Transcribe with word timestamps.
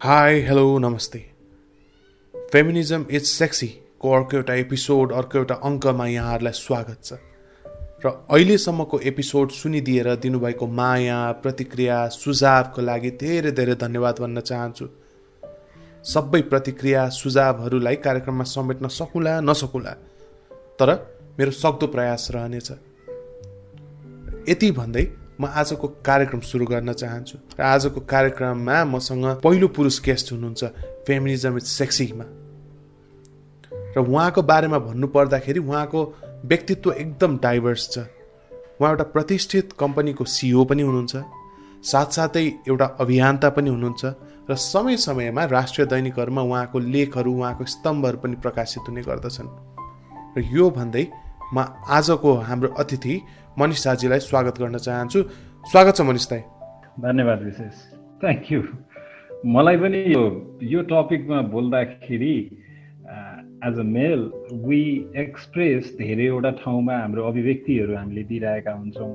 High 0.00 0.40
hello 0.40 0.78
नमस्ते 0.78 1.18
feminism 2.52 3.04
is 3.10 3.24
सेक्सीको 3.24 4.12
अर्को 4.12 4.36
एउटा 4.36 4.54
एपिसोड 4.54 5.12
अर्को 5.12 5.38
एउटा 5.38 5.54
अङ्कमा 5.54 6.06
यहाँहरूलाई 6.06 6.52
स्वागत 6.52 7.04
छ। 7.04 7.12
र 8.04 8.08
अहिलेसम्मको 8.30 8.98
एपिसोड 9.00 9.50
सुनिदिएर 9.50 10.14
दिनुभएको 10.16 10.66
माया 10.66 11.18
प्रतिक्रिया 11.42 11.98
सुझावको 12.08 12.82
लागि 12.82 13.10
धेरै 13.10 13.52
धेरै 13.52 13.74
धन्यवाद 13.74 14.20
भन्न 14.20 14.40
चाहन्छु। 14.40 14.88
सबै 16.04 16.40
प्रतिक्रिया 16.48 17.08
सुझावहरूलाई 17.08 17.96
कार्यक्रममा 17.96 18.44
समेट्न 18.44 18.88
सकुला 18.88 19.40
नसकुला 19.40 19.92
तर 20.80 20.96
मेरो 21.38 21.50
सक्दो 21.50 21.86
प्रयास 21.86 22.28
रहनेछ। 22.30 22.70
यति 24.48 24.70
भन्दै 24.70 25.04
म 25.40 25.46
आजको 25.56 25.88
कार्यक्रम 26.04 26.40
सुरु 26.40 26.64
गर्न 26.66 26.92
चाहन्छु 26.92 27.38
र 27.58 27.62
आजको 27.64 28.00
कार्यक्रममा 28.04 28.84
मसँग 28.84 29.24
पहिलो 29.44 29.68
पुरुष 29.68 30.00
गेस्ट 30.04 30.32
हुनुहुन्छ 30.32 30.64
फेमिनिजम 31.06 31.56
इज 31.56 31.64
सेक्सीमा। 31.64 32.24
र 33.96 33.98
उहाँको 33.98 34.42
बारेमा 34.42 34.78
भन्नु 34.78 35.06
पर्दाखेरि 35.16 35.60
उहाँको 35.60 36.00
व्यक्तित्व 36.44 36.92
एकदम 36.92 37.38
डाइभर्स 37.38 37.88
छ। 37.92 37.98
उहाँ 38.80 38.90
एउटा 38.90 39.04
प्रतिष्ठित 39.16 39.72
कम्पनीको 39.80 40.24
सिओ 40.26 40.64
पनि 40.64 40.82
हुनुहुन्छ 40.82 41.16
साथसाथै 41.84 42.44
एउटा 42.68 42.86
अभियन्ता 43.00 43.48
पनि 43.56 43.70
हुनुहुन्छ 43.70 44.04
र 44.50 44.54
समय 44.56 44.96
समयमा 44.96 45.44
राष्ट्रिय 45.56 45.86
दैनिकहरूमा 45.86 46.42
उहाँको 46.42 46.78
लेखहरू 46.78 47.32
उहाँको 47.32 47.64
स्तम्भहरू 47.64 48.18
पनि 48.18 48.36
प्रकाशित 48.36 48.88
हुने 48.88 49.02
गर्दछन्। 49.02 49.48
र 50.36 50.40
यो 50.52 50.70
भन्दै 50.70 51.04
म 51.54 51.64
आजको 51.88 52.34
हाम्रो 52.48 52.68
अतिथि 52.78 53.14
मनिष 53.60 53.78
साजीलाई 53.84 54.20
स्वागत 54.24 54.58
गर्न 54.60 54.76
चाहन्छु। 54.78 55.20
स्वागत 55.64 55.94
छ 55.96 56.00
मनिष 56.08 56.24
दाई 56.30 56.40
धन्यवाद 57.04 57.42
विशेष। 57.44 57.76
थ्याङ्क 58.20 58.44
यू 58.52 58.60
मलाई 59.54 59.76
पनि 59.82 60.00
यो 60.14 60.22
यो 60.72 60.80
टपिकमा 60.92 61.40
बोल्दाखेरि 61.54 62.36
as 63.68 63.78
a 63.78 63.86
male 63.96 64.20
we 64.64 64.80
express 65.24 65.92
धेरैवटा 65.98 66.50
ठाउँमा 66.62 66.96
हाम्रो 67.00 67.26
अभिव्यक्तिहरू 67.30 67.96
हामीले 67.96 68.22
दिइरहेका 68.32 68.72
हुन्छौँ। 68.80 69.12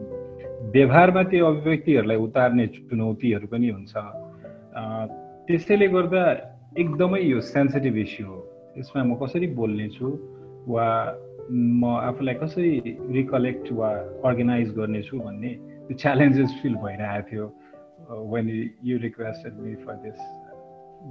व्यवहारमा 0.75 1.23
त्यो 1.33 1.45
अभिव्यक्तिहरूलाई 1.45 2.17
उतार्ने 2.27 2.65
चुनौतीहरू 2.77 3.47
पनि 3.49 3.69
हुन्छ। 3.75 3.93
त्यसैले 5.47 5.87
गर्दा 5.95 6.23
एकदमै 6.81 7.21
यो 7.33 7.41
सेन्सिटिभ 7.53 7.97
इस्यु 8.05 8.25
हो। 8.27 8.39
यसमा 8.77 9.03
म 9.09 9.11
कसरी 9.21 9.47
बोल्ने 9.57 9.87
छु 9.97 10.05
वा 10.69 10.85
म 11.51 11.85
आफूलाई 12.09 12.35
कसरी 12.43 12.71
रिकलेक्ट 13.17 13.71
वा 13.79 13.89
अर्गनाइज 14.29 14.69
गर्नेछु 14.77 15.19
भन्ने 15.19 15.51
त्यो 15.87 15.97
च्यालेन्जेस 16.03 16.51
फिल 16.61 16.75
भइरहेको 16.85 17.29
थियो 17.31 17.45
when 18.33 18.45
you 18.89 18.97
requested 19.03 19.53
me 19.63 19.75
for 19.85 19.95
this 20.05 20.19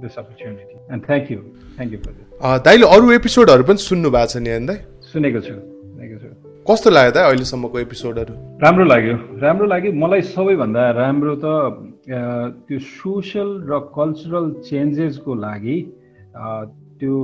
this 0.01 0.17
opportunity 0.19 0.75
and 0.93 1.05
thank 1.07 1.31
you 1.31 1.39
thank 1.77 1.93
you 1.93 1.99
for 2.05 2.11
this 2.17 2.61
दाइले 2.67 2.91
अरू 2.95 3.11
एपिसोडहरू 3.19 3.63
पनि 3.69 3.85
सुन्नु 3.87 4.09
भएको 4.17 4.27
छ 4.33 4.43
नि 4.47 4.59
दाइ? 4.67 4.77
सुनेको 5.11 5.39
छु 5.47 5.55
सुनेको 5.55 6.17
छु। 6.21 6.29
कस्तो 6.69 6.89
लाग्यो 6.97 7.11
त 7.15 7.17
अहिलेसम्मको 7.31 7.79
एपिसोडहरू 7.79 8.33
राम्रो 8.63 8.85
लाग्यो 8.93 9.15
राम्रो 9.45 9.65
लाग्यो। 9.73 9.91
मलाई 10.03 10.21
सबैभन्दा 10.35 10.83
राम्रो 11.01 11.35
त 11.43 11.45
त्यो 12.67 12.79
सोसल 12.79 13.49
र 13.71 13.79
कल्चरल 13.97 14.45
चेन्जेसको 14.69 15.31
लागि 15.45 15.77
त्यो 16.99 17.15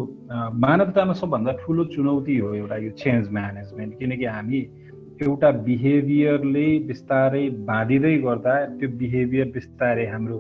मानवतामा 0.64 1.14
सबभन्दा 1.22 1.52
ठुलो 1.62 1.84
चुनौती 1.96 2.38
हो 2.38 2.54
एउटा 2.54 2.78
यो 2.86 2.92
चेन्ज 3.04 3.30
म्यानेजमेन्ट 3.38 3.92
किनकि 4.00 4.26
हामी 4.36 4.60
एउटा 5.22 5.50
बिहेभियरले 5.68 6.68
बिस्तारै 6.90 7.44
बाँधिँदै 7.70 8.16
गर्दा 8.26 8.56
त्यो 8.80 8.90
बिहेभियर 9.02 9.48
बिस्तारै 9.58 10.06
हाम्रो 10.14 10.38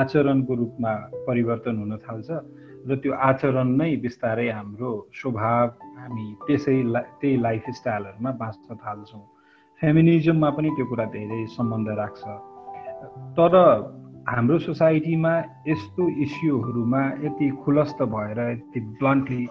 आचरणको 0.00 0.52
रूपमा 0.62 0.92
परिवर्तन 1.28 1.74
हुन 1.82 1.96
थाल्छ 2.06 2.28
र 2.88 2.96
त्यो 3.02 3.12
आचरण 3.28 3.68
नै 3.80 3.90
बिस्तारै 4.04 4.48
हाम्रो 4.58 4.92
स्वभाव 5.20 5.66
हामी 5.98 6.26
त्यसै 6.46 6.76
त्यही 7.20 7.42
लाइफ 7.42 7.64
स्टाइलहरूमा 7.78 8.30
बाँच्न 8.42 8.74
थाल्छौँ। 8.84 9.22
फेमिनिजममा 9.80 10.50
पनि 10.56 10.70
त्यो 10.76 10.86
कुरा 10.90 11.04
धेरै 11.14 11.40
सम्बन्ध 11.56 11.88
राख्छ। 12.02 12.22
तर 13.36 13.54
हाम्रो 14.28 14.58
सोसाइटीमा 14.58 15.38
यस्तो 15.68 16.08
इस्युहरूमा 16.22 17.00
यति 17.24 17.48
खुलस्त 17.64 18.02
भएर 18.02 18.40
यति 18.50 18.80
ब्लन्टली 18.80 19.48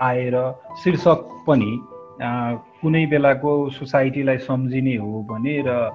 आएर 0.00 0.36
शीर्षक 0.84 1.44
पनि 1.46 1.78
कुनै 2.80 3.06
बेलाको 3.06 3.70
सोसाइटीलाई 3.70 4.38
सम्झिने 4.38 4.96
हो 4.96 5.22
भने 5.22 5.62
र 5.66 5.90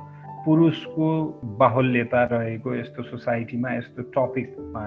पुरुषको 0.46 1.08
बाहुल्यता 1.44 2.24
रहेको 2.24 2.76
यस्तो 2.76 3.04
सोसाइटीमा 3.04 3.74
यस्तो 3.74 4.02
टपिकमा 4.04 4.86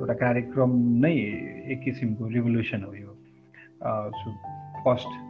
एउटा 0.00 0.14
कार्यक्रम 0.14 0.70
नै 1.04 1.14
एक 1.72 1.80
किसिमको 1.84 2.28
रिभोल्युसन 2.28 2.82
हो 2.84 2.94
यो। 2.94 3.16
फर्स्ट 4.84 5.27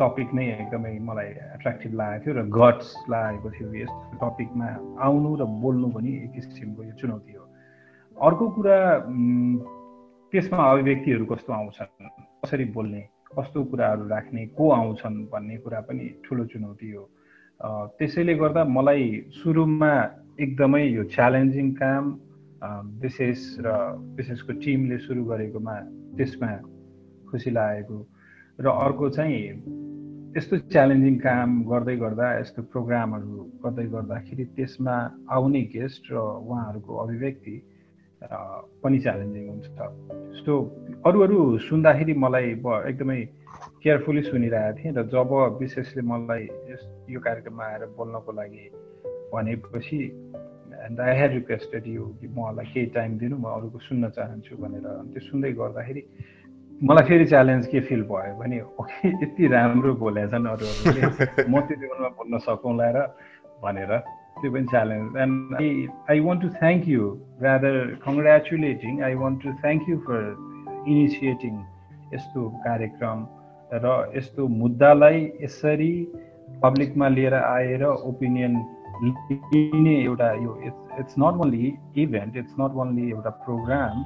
टपिक 0.00 0.28
नै 0.34 0.46
एकदमै 0.52 0.92
मलाई 1.08 1.28
एट्र्याक्टिभ 1.56 1.92
लागेको 2.00 2.24
थियो 2.24 2.34
र 2.40 2.42
गट्स 2.58 2.88
लागेको 3.12 3.48
थियो। 3.56 3.68
यस्तो 3.84 4.16
टपिकमा 4.22 4.68
आउनु 5.06 5.30
र 5.40 5.44
बोल्नु 5.62 5.88
पनि 5.94 6.10
एक 6.24 6.32
किसिमको 6.34 6.82
यो 6.88 6.94
चुनौती 7.00 7.32
हो। 7.36 7.44
अर्को 8.16 8.44
कुरा 8.56 8.76
त्यसमा 10.32 10.58
अभिव्यक्तिहरू 10.72 11.24
कस्तो 11.32 11.52
आउँछन्? 11.52 11.92
कसरी 12.44 12.64
बोल्ने? 12.76 13.02
कस्तो 13.36 13.58
कुराहरू 13.70 14.04
राख्ने? 14.08 14.46
को 14.56 14.64
आउँछन् 14.70 15.16
भन्ने 15.32 15.56
कुरा 15.64 15.80
पनि 15.88 16.04
ठुलो 16.24 16.44
चुनौती 16.52 16.90
हो। 16.90 17.04
त्यसैले 17.98 18.34
गर्दा 18.40 18.64
मलाई 18.64 19.06
सुरुमा 19.36 19.92
एकदमै 20.40 20.84
यो 20.96 21.04
च्यालेन्जिङ 21.14 21.68
काम 21.76 22.04
विशेष 23.02 23.40
र 23.64 23.68
विशेषको 24.16 24.52
टिमले 24.64 24.98
सुरु 25.04 25.24
गरेकोमा 25.24 25.76
त्यसमा 26.16 26.50
खुसी 27.30 27.50
लागेको। 27.50 27.98
र 28.60 28.66
अर्को 28.68 29.08
चाहिँ 29.16 29.79
यस्तो 30.36 30.56
च्यालेन्जिङ 30.72 31.14
काम 31.26 31.54
गर्दै 31.70 31.94
गर्दा 32.00 32.26
यस्तो 32.38 32.62
प्रोग्रामहरू 32.72 33.44
गर्दै 33.62 33.86
गर्दाखेरि 33.94 34.44
त्यसमा 34.56 34.94
आउने 35.26 35.62
गेस्ट 35.74 36.02
र 36.12 36.16
उहाँहरूको 36.22 36.92
अभिव्यक्ति 37.04 37.54
पनि 38.82 38.98
च्यालेन्जिङ 39.06 39.44
हुन्छ। 39.50 39.66
सो 40.38 40.52
अरू 41.06 41.18
अरू 41.26 41.38
सुन्दाखेरि 41.66 42.14
मलाई 42.24 42.46
एकदमै 42.90 43.18
केयरफुल्ली 43.82 44.22
सुनिरहेको 44.30 44.78
थिएँ 44.78 44.94
र 44.94 45.02
जब 45.10 45.30
विशेषले 45.60 46.02
मलाई 46.12 46.44
यस 46.70 46.82
यो 47.10 47.20
कार्यक्रममा 47.26 47.64
आएर 47.66 47.82
बोल्नको 47.98 48.30
लागि 48.38 48.64
भनेपछि 49.34 50.00
and 50.86 51.00
I 51.00 51.12
had 51.20 51.30
requested 51.42 51.86
you 51.96 52.06
कि 52.20 52.26
मलाई 52.38 52.66
केही 52.72 52.86
टाइम 52.94 53.18
दिनु 53.18 53.36
म 53.42 53.46
अरूको 53.58 53.78
सुन्न 53.88 54.14
चाहन्छु 54.14 54.62
भनेर 54.62 54.86
त्यो 55.10 55.20
सुन्दै 55.26 55.52
गर्दाखेरि 55.58 56.02
मलाई 56.80 57.04
फेरि 57.08 57.24
च्यालेन्ज 57.26 57.66
के 57.66 57.80
फिल 57.88 58.02
भयो 58.10 58.34
भने 58.36 58.60
ओके 58.80 59.08
यति 59.08 59.46
राम्रो 59.54 59.92
बोलेछन् 60.02 60.46
अरूहरूले 60.52 61.02
म 61.52 61.60
त्यो 61.60 61.76
जीवनमा 61.80 62.08
बोल्न 62.16 62.38
सकौँला 62.46 62.88
र 62.96 63.02
भनेर 63.64 63.92
त्यो 64.40 64.50
पनि 64.52 64.66
challenge 64.72 65.16
and 65.24 65.54
I 65.56 65.68
I 66.10 66.20
want 66.28 66.42
to 66.42 66.48
thank 66.54 66.88
you 66.88 67.10
rather 67.42 67.76
congratulating 68.06 69.02
I 69.08 69.14
want 69.24 69.42
to 69.42 69.52
thank 69.60 69.88
you 69.88 69.98
for 70.08 70.24
initiating 70.86 71.60
यस्तो 72.14 72.48
कार्यक्रम 72.64 73.26
र 73.84 73.94
यस्तो 74.16 74.48
मुद्दालाई 74.62 75.20
यसरी 75.42 75.92
पब्लिकमा 76.64 77.08
लिएर 77.08 77.34
आएर 77.34 77.84
ओपिनियन 77.84 78.56
लिने 79.04 79.94
एउटा 80.00 80.32
यो 80.46 80.58
it's 80.66 80.98
it's 81.00 81.14
not 81.18 81.44
only 81.44 81.72
event 82.02 82.36
it's 82.36 82.54
not 82.60 82.82
only 82.84 83.10
एउटा 83.10 83.30
प्रोग्राम 83.44 84.04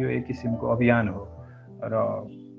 यो 0.00 0.08
एक 0.18 0.26
किसिमको 0.26 0.74
अभियान 0.76 1.08
हो। 1.08 1.28
र 1.92 1.94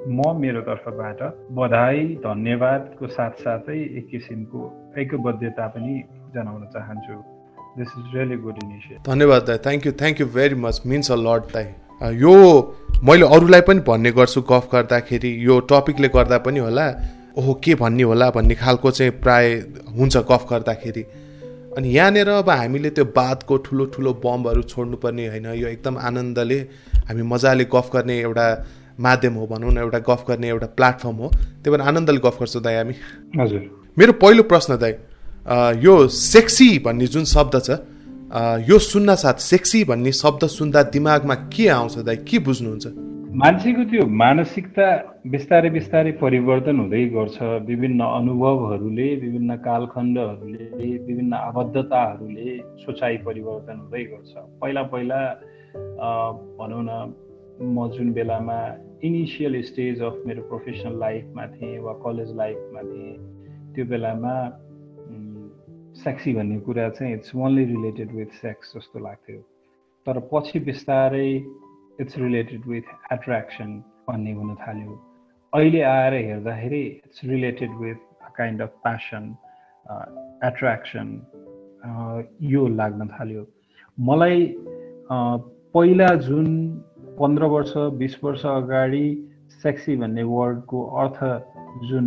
म 0.07 0.21
मेरो 0.39 0.61
तर्फबाट 0.61 1.21
बधाई 1.57 2.01
धन्यवादको 2.25 3.07
साथसाथै 3.09 3.79
एक 3.97 4.07
किसिमको 4.11 4.59
ऐक्यबद्धता 5.01 5.65
पनि 5.73 5.93
जनाउन 6.35 6.65
चाहन्छु। 6.73 7.15
This 7.77 7.89
is 7.99 8.05
really 8.15 8.37
good 8.43 8.57
initiative 8.63 9.01
धन्यवाद 9.05 9.41
दाई। 9.47 9.57
Thank 9.65 9.85
you 9.85 9.91
thank 10.01 10.21
you 10.21 10.27
very 10.37 10.55
much 10.55 10.81
means 10.85 11.11
a 11.11 11.17
lot 11.17 11.43
दाई। 11.53 11.67
यो 12.21 12.33
मैले 13.03 13.25
अरूलाई 13.35 13.61
पनि 13.67 13.79
भन्ने 13.89 14.11
गर्छु 14.11 14.41
गफ 14.51 14.69
गर्दाखेरि। 14.73 15.31
यो 15.47 15.59
टपिकले 15.71 16.07
गर्दा 16.15 16.37
पनि 16.45 16.59
होला। 16.59 16.85
ओहो 17.37 17.53
के 17.63 17.75
भन्ने 17.75 18.03
होला 18.03 18.29
भन्ने 18.37 18.55
खालको 18.55 18.91
चाहिँ 18.91 19.11
प्राय 19.23 19.45
हुन्छ 19.97 20.17
गफ 20.31 20.47
गर्दाखेरि। 20.51 21.03
अनि 21.77 21.87
यहाँनिर 21.89 22.29
अब 22.29 22.49
हामीले 22.49 22.89
त्यो 22.95 23.05
बादको 23.11 23.57
ठुलो 23.65 23.85
ठुलो 23.93 24.13
बमहरू 24.23 24.61
छोड्नुपर्ने 24.71 25.27
होइन। 25.27 25.45
यो 25.59 25.67
एकदम 25.67 25.97
आनन्दले 25.97 26.59
हामी 27.07 27.23
मजाले 27.33 27.65
गफ 27.73 27.89
गर्ने 27.93 28.19
एउटा 28.21 28.47
माध्यम 28.99 29.33
हो 29.35 29.47
भनौँ 29.47 29.71
न 29.73 29.77
एउटा 29.77 29.99
गफ 30.09 30.25
गर्ने 30.27 30.47
एउटा 30.49 30.67
प्लेटफर्म 30.77 31.15
हो। 31.15 31.27
त्यही 31.29 31.71
भएर 31.71 31.81
आनन्दले 31.81 32.19
गफ 32.19 32.37
गर्छौँ 32.39 32.61
दाइ 32.63 32.75
हामी। 32.75 32.95
हजुर। 33.39 33.61
मेरो 33.97 34.13
पहिलो 34.21 34.43
प्रश्न 34.43 34.77
दाइ 34.77 34.93
यो 35.83 35.95
सेक्सी 36.09 36.69
भन्ने 36.85 37.07
जुन 37.07 37.25
शब्द 37.25 37.55
छ 37.63 37.69
यो 38.69 38.77
सुन्न 38.81 39.15
साथ 39.15 39.37
सेक्सी 39.41 39.83
भन्ने 39.85 40.11
शब्द 40.11 40.45
सुन्दा 40.49 40.83
दिमागमा 40.89 41.35
के 41.53 41.67
आउँछ 41.69 41.97
दाइ 41.99 42.17
के 42.27 42.39
बुझ्नुहुन्छ? 42.39 42.87
मान्छेको 43.35 43.83
त्यो 43.91 44.05
मानसिकता 44.07 44.87
बिस्तारै 45.27 45.69
बिस्तारै 45.69 46.11
परिवर्तन 46.23 46.75
हुँदै 46.79 47.03
गर्छ। 47.15 47.37
विभिन्न 47.67 48.01
अनुभवहरूले 48.01 49.07
विभिन्न 49.23 49.55
कालखण्डहरूले 49.59 50.87
विभिन्न 51.07 51.33
आबद्धताहरूले 51.33 52.49
सोचाइ 52.85 53.17
परिवर्तन 53.27 53.75
हुँदै 53.83 54.03
गर्छ। 54.11 54.33
पहिला 54.61 54.83
पहिला 54.93 55.19
भनौँ 56.57 56.83
न 56.83 56.91
म 57.61 57.87
जुन 57.95 58.11
बेलामा 58.13 58.57
इनिसियल 59.07 59.61
स्टेज 59.63 60.01
अफ 60.01 60.21
मेरो 60.27 60.41
प्रोफेसनल 60.49 60.99
लाइफमा 60.99 61.45
थिएँ 61.47 61.79
वा 61.79 61.93
कलेज 62.05 62.35
लाइफमा 62.35 62.81
थिएँ 62.91 63.15
त्यो 63.75 63.85
बेलामा 63.85 64.35
सेक्सी 66.03 66.33
भन्ने 66.35 66.59
कुरा 66.67 66.89
चाहिँ 66.89 67.13
it's 67.13 67.35
only 67.35 67.63
related 67.65 68.11
with 68.15 68.31
sex 68.41 68.73
जस्तो 68.75 68.99
लाग्थ्यो। 68.99 69.39
तर 70.07 70.19
पछि 70.33 70.59
बिस्तारै 70.67 71.29
इट्स 72.01 72.17
रिलेटेड 72.17 72.67
विथ 72.67 72.87
एट्र्याक्सन 73.13 73.71
भन्ने 74.07 74.31
हुन 74.33 74.55
थाल्यो। 74.55 74.99
अहिले 75.53 75.81
आएर 75.81 76.13
हेर्दाखेरि 76.13 76.83
it's 77.05 77.23
related 77.25 77.71
with 77.81 77.99
a 78.21 78.29
kind 78.37 78.61
of 78.61 78.71
passion 78.83 79.23
attraction 80.43 81.07
यो 82.51 82.67
लाग्न 82.67 83.07
थाल्यो। 83.15 83.47
मलाई 83.97 84.41
पहिला 85.75 86.07
जुन 86.23 86.45
पन्ध्र 87.19 87.45
वर्ष 87.51 87.71
बिस 87.99 88.13
वर्ष 88.23 88.45
अगाडि 88.45 89.07
सेक्सी 89.63 89.95
भन्ने 89.99 90.23
वर्डको 90.23 90.83
अर्थ 91.01 91.17
जुन 91.89 92.05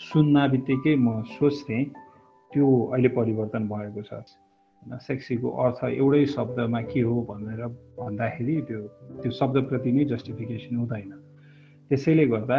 सुन्न 0.00 0.48
बित्तिकै 0.52 0.94
म 0.96 1.22
सोच्थेँ 1.28 1.84
त्यो 2.50 2.66
अहिले 2.92 3.08
परिवर्तन 3.16 3.68
भएको 3.72 4.02
छ। 4.02 4.12
होइन 4.12 4.98
सेक्सीको 5.06 5.48
अर्थ 5.64 5.80
एउटै 5.84 6.24
शब्दमा 6.34 6.80
के 6.92 7.00
हो 7.08 7.14
भनेर 7.30 7.62
भन्दाखेरि 7.96 8.56
त्यो 8.68 8.80
त्यो 9.24 9.30
शब्दप्रति 9.40 9.92
नै 9.96 10.04
जस्टिफिकेसन 10.12 10.76
हुँदैन। 10.76 11.10
त्यसैले 11.88 12.26
गर्दा 12.28 12.58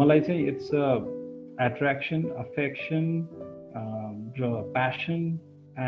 मलाई 0.00 0.20
चाहिँ 0.32 0.48
इट्स 0.48 0.70
अ 0.72 0.88
एट्र्याक्सन 1.68 2.20
अफेक्सन 2.46 3.04
र 4.40 4.50
प्यासन 4.72 5.22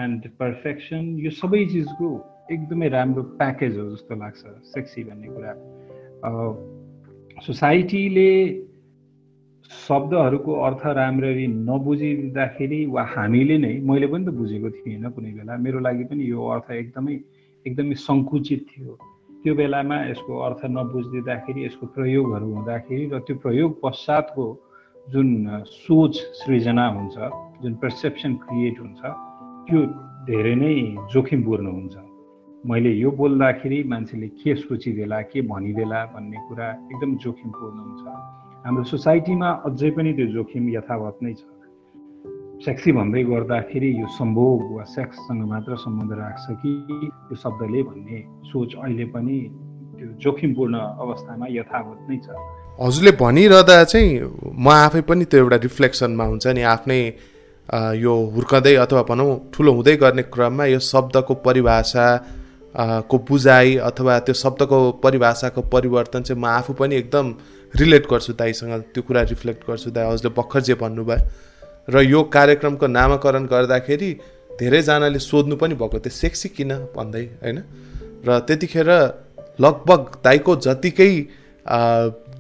एन्ड 0.04 0.20
पर्फेक्सन 0.36 1.02
यो 1.24 1.30
सबै 1.40 1.64
चिजको 1.72 2.12
एकदमै 2.52 2.88
राम्रो 2.88 3.22
प्याकेज 3.40 3.78
हो 3.78 3.84
जस्तो 3.90 4.14
लाग्छ 4.20 4.42
सेक्सी 4.72 5.04
भन्ने 5.04 5.28
कुरा। 5.34 5.52
सोसाइटीले 7.46 8.30
शब्दहरूको 9.70 10.52
अर्थ 10.66 10.82
राम्ररी 11.00 11.46
नबुझिदिँदाखेरि 11.68 12.80
वा 12.94 13.02
हामीले 13.14 13.56
नै 13.64 13.72
मैले 13.88 14.06
पनि 14.12 14.24
त 14.24 14.36
बुझेको 14.40 14.70
थिइनँ 14.76 15.10
कुनै 15.16 15.32
बेला। 15.38 15.56
मेरो 15.64 15.78
लागि 15.86 16.04
पनि 16.12 16.22
यो 16.30 16.40
अर्थ 16.54 16.70
एकदमै 16.82 17.14
एकदमै 17.66 17.96
सङ्कुचित 18.04 18.60
थियो। 18.70 18.92
त्यो 19.42 19.54
बेलामा 19.60 19.96
यसको 20.12 20.32
अर्थ 20.46 20.60
नबुझिदिँदाखेरि 20.76 21.60
यसको 21.64 21.84
प्रयोगहरू 21.96 22.46
हुँदाखेरि 22.54 23.04
र 23.12 23.18
त्यो 23.26 23.34
प्रयोग 23.44 23.70
पश्चातको 23.84 24.44
जुन 25.12 25.28
सोच 25.80 26.14
सृजना 26.40 26.86
हुन्छ 26.96 27.16
जुन 27.62 27.72
पर्सेप्सन 27.82 28.32
क्रिएट 28.44 28.76
हुन्छ 28.84 29.00
त्यो 29.68 29.80
धेरै 30.28 30.54
नै 30.60 30.74
जोखिमपूर्ण 31.12 31.66
हुन्छ 31.76 32.03
मैले 32.64 32.90
यो 32.96 33.10
बोल्दाखेरि 33.12 33.78
मान्छेले 33.92 34.28
के 34.40 34.54
सोचिदेला 34.56 35.20
के 35.28 35.40
भनिदेला 35.44 36.00
भन्ने 36.16 36.38
कुरा 36.48 36.68
एकदम 36.92 37.10
जोखिमपूर्ण 37.20 37.76
हुन्छ। 37.76 38.04
हाम्रो 38.64 38.84
सोसाइटीमा 38.88 39.48
अझै 39.68 39.90
पनि 39.92 40.12
त्यो 40.16 40.26
जोखिम 40.32 40.64
यथावत 40.72 41.16
नै 41.22 41.32
छ। 41.36 41.44
सेक्सी 42.64 42.90
भन्दै 42.96 43.22
गर्दाखेरि 43.28 43.90
यो 44.00 44.06
सम्भोग 44.16 44.60
वा 44.72 44.84
सेक्ससँग 44.96 45.42
मात्र 45.44 45.76
सम्बन्ध 45.84 46.12
राख्छ 46.16 46.44
कि 46.64 46.72
यो 47.28 47.36
शब्दले 47.36 47.80
भन्ने 47.88 48.18
सोच 48.48 48.70
अहिले 48.80 49.04
पनि 49.12 49.36
त्यो 49.96 50.08
जोखिमपूर्ण 50.24 50.74
अवस्थामा 51.04 51.46
यथावत 51.58 52.00
नै 52.08 52.16
छ। 52.24 52.28
हजुरले 52.80 53.12
भनिरहँदा 53.20 53.76
चाहिँ 53.92 54.08
म 54.56 54.66
आफै 54.88 55.02
पनि 55.04 55.24
त्यो 55.28 55.40
एउटा 55.44 55.58
रिफ्लेक्सनमा 55.68 56.24
हुन्छ 56.32 56.46
नि 56.56 56.62
आफ्नै 56.74 57.00
यो 58.04 58.14
हुर्कँदै 58.34 58.74
अथवा 58.84 59.02
भनौँ 59.10 59.30
ठुलो 59.52 59.72
हुँदै 59.76 59.96
गर्ने 60.00 60.22
क्रममा 60.32 60.64
यो 60.72 60.80
शब्दको 60.92 61.34
परिभाषा 61.44 62.06
को 62.74 63.18
बुझाइ 63.28 63.76
अथवा 63.78 64.18
त्यो 64.18 64.34
शब्दको 64.34 64.78
परिभाषाको 65.02 65.62
परिवर्तन 65.72 66.22
चाहिँ 66.22 66.40
म 66.42 66.46
आफू 66.46 66.72
पनि 66.72 66.96
एकदम 66.96 67.34
रिलेट 67.74 68.06
गर्छु 68.10 68.32
दाईसँग 68.32 68.80
त्यो 68.94 69.02
कुरा 69.02 69.22
रिफ्लेक्ट 69.22 69.62
गर्छु 69.68 69.90
दाई। 69.90 70.04
हजुरले 70.06 70.34
भर्खर 70.34 70.60
जे 70.60 70.74
भन्नुभयो। 70.74 71.18
र 71.88 72.00
यो 72.02 72.22
कार्यक्रमको 72.34 72.86
नामाकरण 72.86 73.46
गर्दाखेरि 73.46 74.10
धेरैजनाले 74.60 75.18
सोध्नु 75.20 75.56
पनि 75.56 75.74
भएको 75.74 75.98
थियो 75.98 76.10
सेक्सी 76.12 76.48
किन 76.48 76.72
भन्दै 76.96 77.24
होइन? 77.42 77.58
र 78.26 78.38
त्यतिखेर 78.46 78.90
लगभग 79.60 80.00
दाईको 80.24 80.56
जतिकै 80.56 81.10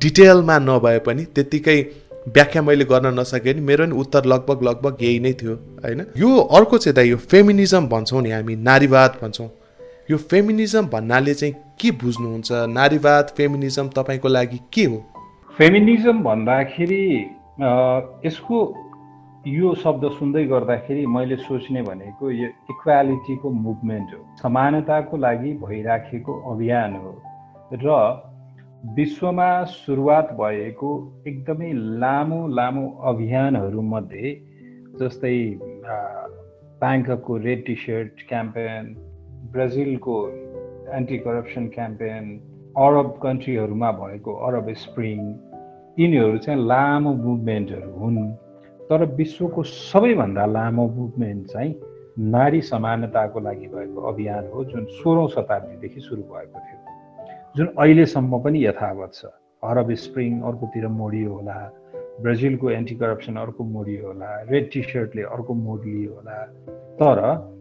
डिटेलमा 0.02 0.58
नभए 0.58 0.98
पनि 0.98 1.24
त्यतिकै 1.34 1.78
व्याख्या 2.26 2.62
मैले 2.62 2.84
गर्न 2.84 3.18
नसकेँ 3.18 3.54
नि 3.54 3.60
मेरो 3.60 3.84
नि 3.86 3.94
उत्तर 3.94 4.24
लगभग 4.24 4.62
लगभग 4.62 5.02
यही 5.02 5.18
नै 5.20 5.32
थियो 5.32 5.54
होइन? 5.84 6.00
यो 6.16 6.30
अर्को 6.58 6.78
चाहिँ 6.78 6.94
दाइ 6.94 7.08
यो 7.10 7.16
फेमिनिजम 7.16 7.86
भन्छौँ 7.88 8.22
नि 8.22 8.30
हामी 8.30 8.56
नारीवाद 8.56 9.18
भन्छौँ। 9.22 9.48
यो 10.10 10.16
फेमिनिजम 10.20 10.86
भन्नाले 10.92 11.32
चाहिँ 11.34 11.54
के 11.80 11.90
बुझ्नुहुन्छ? 11.90 12.52
नारीवाद 12.68 13.28
फेमिनिजम 13.36 13.88
तपाईँको 13.88 14.28
लागि 14.28 14.58
के 14.72 14.84
हो? 14.84 14.96
फेमिनिजम 15.56 16.18
भन्दाखेरि 16.22 17.04
यसको 18.26 18.58
यो 19.48 19.74
शब्द 19.74 20.04
सुन्दै 20.18 20.44
गर्दाखेरि 20.44 21.06
मैले 21.06 21.36
सोच्ने 21.36 21.82
भनेको 21.82 22.30
यो 22.30 22.48
इक्वालिटीको 22.70 23.50
मुभमेन्ट 23.50 24.12
हो। 24.14 24.20
समानताको 24.42 25.16
लागि 25.16 25.52
भइराखेको 25.64 26.32
अभियान 26.52 26.96
हो। 26.96 27.12
र 27.72 27.96
विश्वमा 28.96 29.48
सुरुवात 29.72 30.36
भएको 30.36 30.92
एकदमै 31.28 31.72
लामो 32.04 32.46
लामो 32.52 32.86
अभियानहरूमध्ये 33.08 34.36
जस्तै 35.00 35.36
ब्याङ्कको 36.80 37.36
रेड 37.48 37.66
टी 37.66 37.74
सर्ट 37.86 38.28
क्याम्पेन 38.28 38.94
ब्राजिलको 39.54 40.14
एन्टी 40.94 41.18
करप्सन 41.18 41.66
क्याम्पेन 41.66 42.24
अरब 42.76 43.10
कन्ट्रीहरूमा 43.22 43.90
भएको 43.92 44.32
अरब 44.46 44.72
स्प्रिङ 44.74 45.20
यिनीहरू 45.98 46.38
चाहिँ 46.38 46.66
लामो 46.66 47.12
मुभमेन्टहरू 47.14 47.90
हुन्। 47.90 48.18
तर 48.88 49.04
विश्वको 49.14 49.62
सबैभन्दा 49.62 50.46
लामो 50.46 50.88
मुभमेन्ट 50.88 51.46
चाहिँ 51.46 51.74
नारी 52.18 52.60
समानताको 52.60 53.40
लागि 53.40 53.66
भएको 53.66 54.00
अभियान 54.00 54.50
हो 54.54 54.64
जुन 54.64 54.84
सोह्रौँ 54.98 55.28
शताब्दीदेखि 55.28 56.00
सुरु 56.00 56.22
भएको 56.22 56.58
थियो। 56.58 56.78
जुन 57.56 57.66
अहिलेसम्म 57.78 58.38
पनि 58.38 58.66
यथावत 58.66 59.14
छ। 59.14 59.24
अरब 59.64 59.94
स्प्रिङ 59.94 60.40
अर्कोतिर 60.42 60.88
मोडियो 60.98 61.32
होला 61.32 61.58
ब्राजिलको 62.22 62.70
एन्टी 62.70 62.94
करप्सन 62.94 63.36
अर्को 63.36 63.64
मोडियो 63.64 64.06
होला 64.06 64.36
रेड 64.50 64.70
टी 64.72 64.82
सर्टले 64.82 65.22
अर्को 65.22 65.54
मोडियो 65.54 66.14
होला। 66.14 66.44
तर 66.98 67.53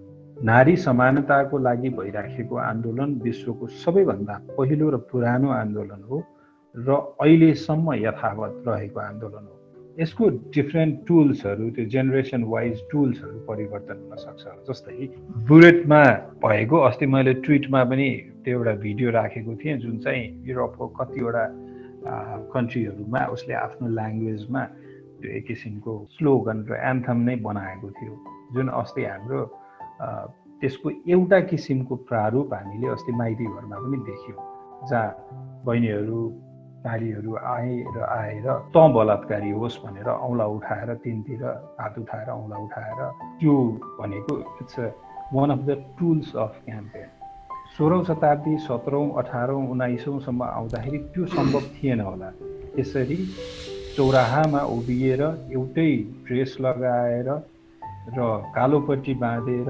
नारी 0.43 0.75
समानताको 0.75 1.57
लागि 1.57 1.89
भइराखेको 1.97 2.55
आन्दोलन 2.59 3.09
विश्वको 3.23 3.67
सबैभन्दा 3.83 4.35
पहिलो 4.57 4.89
र 4.89 4.97
पुरानो 5.07 5.49
आन्दोलन 5.55 6.01
हो 6.09 6.17
र 6.75 6.89
अहिलेसम्म 7.23 7.93
यथावत 7.95 8.63
रहेको 8.67 8.99
आन्दोलन 8.99 9.43
हो। 9.47 9.55
यसको 10.01 10.29
डिफ्रेन्ट 10.51 10.93
टुल्सहरू 11.07 11.69
त्यो 11.75 11.85
जेनेरेसन 11.95 12.43
वाइज 12.43 12.75
टुल्सहरू 12.91 13.39
परिवर्तन 13.47 13.97
हुन 14.03 14.17
सक्छ। 14.19 14.43
जस्तै 14.67 15.07
बुलेटमा 15.47 16.03
भएको 16.43 16.77
अस्ति 16.91 17.05
मैले 17.15 17.33
ट्विटमा 17.39 17.83
पनि 17.87 18.09
त्यो 18.43 18.57
एउटा 18.57 18.73
भिडियो 18.83 19.09
राखेको 19.15 19.55
थिएँ 19.63 19.77
जुन 19.79 19.97
चाहिँ 20.03 20.23
युरोपको 20.43 20.87
कतिवटा 20.99 21.45
कन्ट्रीहरूमा 22.51 23.25
उसले 23.31 23.53
आफ्नो 23.63 23.87
ल्याङ्ग्वेजमा 23.95 24.63
त्यो 25.23 25.29
एक 25.39 25.45
किसिमको 25.47 25.91
स्लोगन 26.19 26.57
र 26.67 26.83
एन्थम 26.91 27.17
नै 27.31 27.35
बनाएको 27.47 27.87
थियो। 27.95 28.13
जुन 28.53 28.67
अस्ति 28.81 29.03
हाम्रो 29.07 29.39
त्यसको 30.61 30.89
एउटा 31.13 31.39
किसिमको 31.49 31.95
प्रारूप 32.09 32.53
हामीले 32.53 32.87
अस्ति 32.95 33.11
माइती 33.19 33.45
घरमा 33.45 33.77
पनि 33.83 33.97
देख्यौँ 34.09 34.37
जहाँ 34.89 35.63
बहिनीहरू 35.65 36.19
नारीहरू 36.85 37.35
आए 37.55 37.73
र 37.95 37.97
आएर 38.03 38.47
त 38.75 38.77
बलात्कारी 38.95 39.51
होस् 39.51 39.77
भनेर 39.83 40.07
औँला 40.09 40.45
उठाएर 40.55 40.93
तिनतिर 41.03 41.43
हात 41.79 41.99
उठाएर 41.99 42.29
औँला 42.29 42.57
उठाएर 42.65 42.99
त्यो 43.39 43.55
भनेको 43.99 44.39
it's 44.61 44.79
one 45.33 45.49
of 45.51 45.59
the 45.67 45.71
tools 45.99 46.35
of 46.35 46.61
campaign 46.65 47.07
सोह्रौँ 47.77 48.03
शताब्दी 48.05 48.57
सत्रौँ 48.67 49.07
अठारौँ 49.19 49.61
उन्नाइसौँसम्म 49.71 50.43
आउँदाखेरि 50.43 50.97
त्यो 51.13 51.25
सम्भव 51.25 51.63
थिएन 51.75 51.99
होला। 52.01 52.29
यसरी 52.79 53.17
चौराहामा 53.95 54.61
उभिएर 54.75 55.21
एउटै 55.53 55.91
ड्रेस 56.27 56.57
लगाएर 56.61 57.29
र 58.09 58.19
कालोपट्टि 58.55 59.13
बाँधेर 59.15 59.69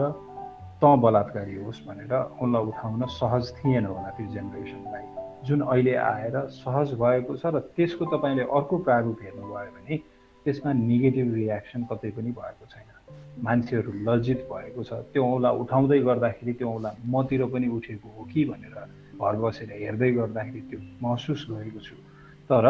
त 0.82 0.86
बलात्कारी 1.00 1.56
होस् 1.64 1.86
भनेर 1.88 2.14
औँला 2.42 2.60
उठाउन 2.60 3.06
सहज 3.14 3.52
थिएन 3.58 3.86
होला 3.86 4.10
त्यो 4.18 4.28
जेनेरेसनलाई। 4.34 5.06
जुन 5.48 5.62
अहिले 5.62 5.96
आएर 5.96 6.36
सहज 6.58 6.94
भएको 7.00 7.36
छ 7.38 7.46
र 7.54 7.60
त्यसको 7.76 8.06
तपाईँले 8.10 8.44
अर्को 8.50 8.78
प्रारूप 8.88 9.18
हेर्नुभयो 9.24 9.72
भने 9.76 9.98
त्यसमा 10.46 10.72
नेगेटिभ 10.74 11.34
रियाक्सन 11.34 11.82
कतै 11.92 12.10
पनि 12.18 12.32
भएको 12.32 12.66
छैन। 12.68 12.90
मान्छेहरू 13.44 13.92
लज्जित 14.08 14.40
भएको 14.52 14.84
छ। 14.84 14.92
त्यो 15.14 15.24
औँला 15.24 15.50
उठाउँदै 15.64 16.00
गर्दाखेरि 16.00 16.54
त्यो 16.54 16.68
औँला 16.70 16.92
मतिर 17.06 17.46
पनि 17.54 17.68
उठेको 17.78 18.08
हो 18.18 18.24
कि 18.34 18.46
भनेर 18.52 18.76
घर 19.22 19.36
बसेर 19.40 19.70
हेर्दै 19.72 20.12
गर्दाखेरि 20.12 20.62
त्यो 20.70 20.80
महसुस 21.02 21.48
गरेको 21.50 21.80
छु। 21.80 21.96
तर 22.50 22.66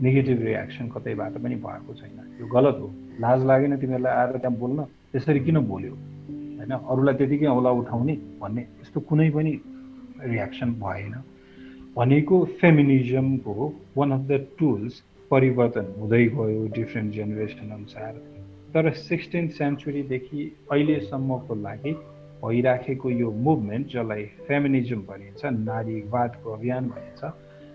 नेगेटिभ 0.00 0.38
रियाक्सन 0.42 0.88
कतैबाट 0.94 1.34
पनि 1.42 1.56
भएको 1.66 1.92
छैन। 2.00 2.38
यो 2.40 2.46
गलत 2.46 2.76
हो। 2.80 2.88
लाज 3.20 3.44
लागेन 3.44 3.76
तिमीहरूलाई 3.76 4.12
आएर 4.14 4.36
त्यहाँ 4.38 4.56
बोल्न? 4.56 4.80
त्यसरी 5.12 5.40
किन 5.46 5.58
बोल्यो? 5.70 5.94
होइन? 6.58 6.72
अरूलाई 6.92 7.14
त्यतिकै 7.20 7.46
औला 7.58 7.70
उठाउने 7.80 8.14
भन्ने 8.40 8.62
यस्तो 8.82 8.98
कुनै 9.08 9.30
पनि 9.36 9.52
रियाक्सन 10.32 10.70
भएन। 10.82 11.14
भनेको 11.96 12.36
फेमिनिजमको 12.60 13.54
वान 13.96 14.10
अफ 14.16 14.22
द 14.30 14.32
टुल्स 14.58 14.94
परिवर्तन 15.30 15.86
हुँदै 16.00 16.24
गयो 16.36 16.60
डिफ्रेन्ट 16.76 17.08
जेनेरेसन 17.14 17.70
अनुसार। 17.78 18.12
तर 18.74 18.90
सिक्सटिन 19.08 19.48
सेन्चुरीदेखि 19.58 20.40
अहिलेसम्मको 20.72 21.54
लागि 21.66 21.92
भइराखेको 22.42 23.10
यो 23.10 23.28
मुभमेन्ट 23.46 23.86
जसलाई 23.92 24.24
फेमिनिजम 24.48 25.00
भनिन्छ 25.08 25.44
नारीवादको 25.44 26.50
अभियान 26.52 26.88
भनिन्छ 26.94 27.32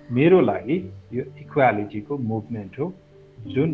मेरो 0.09 0.39
लागि 0.41 0.77
यो 1.13 1.23
इक्वालिटीको 1.41 2.17
मुभमेन्ट 2.31 2.79
हो 2.79 2.87
जुन 3.53 3.71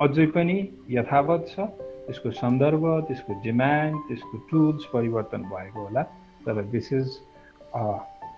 अझै 0.00 0.26
पनि 0.34 0.56
यथावत 0.90 1.42
छ 1.48 1.66
त्यसको 2.06 2.30
सन्दर्भ 2.42 2.84
त्यसको 3.08 3.32
डिमान्ड 3.42 3.96
त्यसको 4.08 4.36
टुल्स 4.50 4.84
परिवर्तन 4.94 5.42
भएको 5.52 5.78
होला। 5.86 6.02
तर 6.44 6.62
this 6.72 6.92
is 6.92 7.06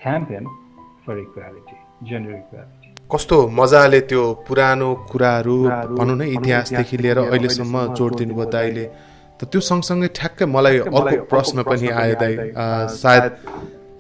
campaign 0.02 0.44
for 1.04 1.18
equality 1.18 1.76
gender 2.09 2.35
equality 2.35 2.88
कस्तो 3.12 3.37
मजाले 3.59 4.00
त्यो 4.11 4.23
पुरानो 4.49 4.88
कुराहरू 5.12 5.56
भनौँ 5.99 6.16
न 6.16 6.23
इतिहासदेखि 6.35 6.97
लिएर 7.02 7.18
अहिलेसम्म 7.18 7.75
जोड 7.97 8.16
दिनुभयो 8.16 8.47
दाइले। 8.50 8.85
त 9.38 9.44
त्यो 9.50 9.61
सँगसँगै 9.61 10.09
ठ्याक्कै 10.18 10.47
मलाई 10.47 10.78
अर्को 10.78 11.16
प्रश्न 11.33 11.62
पनि 11.68 11.88
आयो 12.00 12.14
दाइ। 12.23 12.35
सायद 12.97 13.25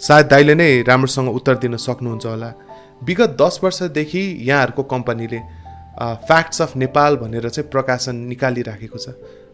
सायद 0.00 0.26
दाइले 0.32 0.54
नै 0.54 0.70
राम्रोसँग 0.88 1.28
उत्तर 1.38 1.54
दिन 1.64 1.76
सक्नुहुन्छ 1.76 2.26
होला। 2.26 2.50
विगत 3.04 3.30
दस 3.40 3.60
वर्षदेखि 3.62 4.24
यहाँहरूको 4.48 4.82
कम्पनीले 4.94 5.40
फ्याक्ट्स 6.28 6.62
अफ 6.62 6.76
नेपाल 6.76 7.16
भनेर 7.22 7.48
चाहिँ 7.48 7.70
प्रकाशन 7.70 8.16
निकालिराखेको 8.32 8.98
छ। 8.98 9.06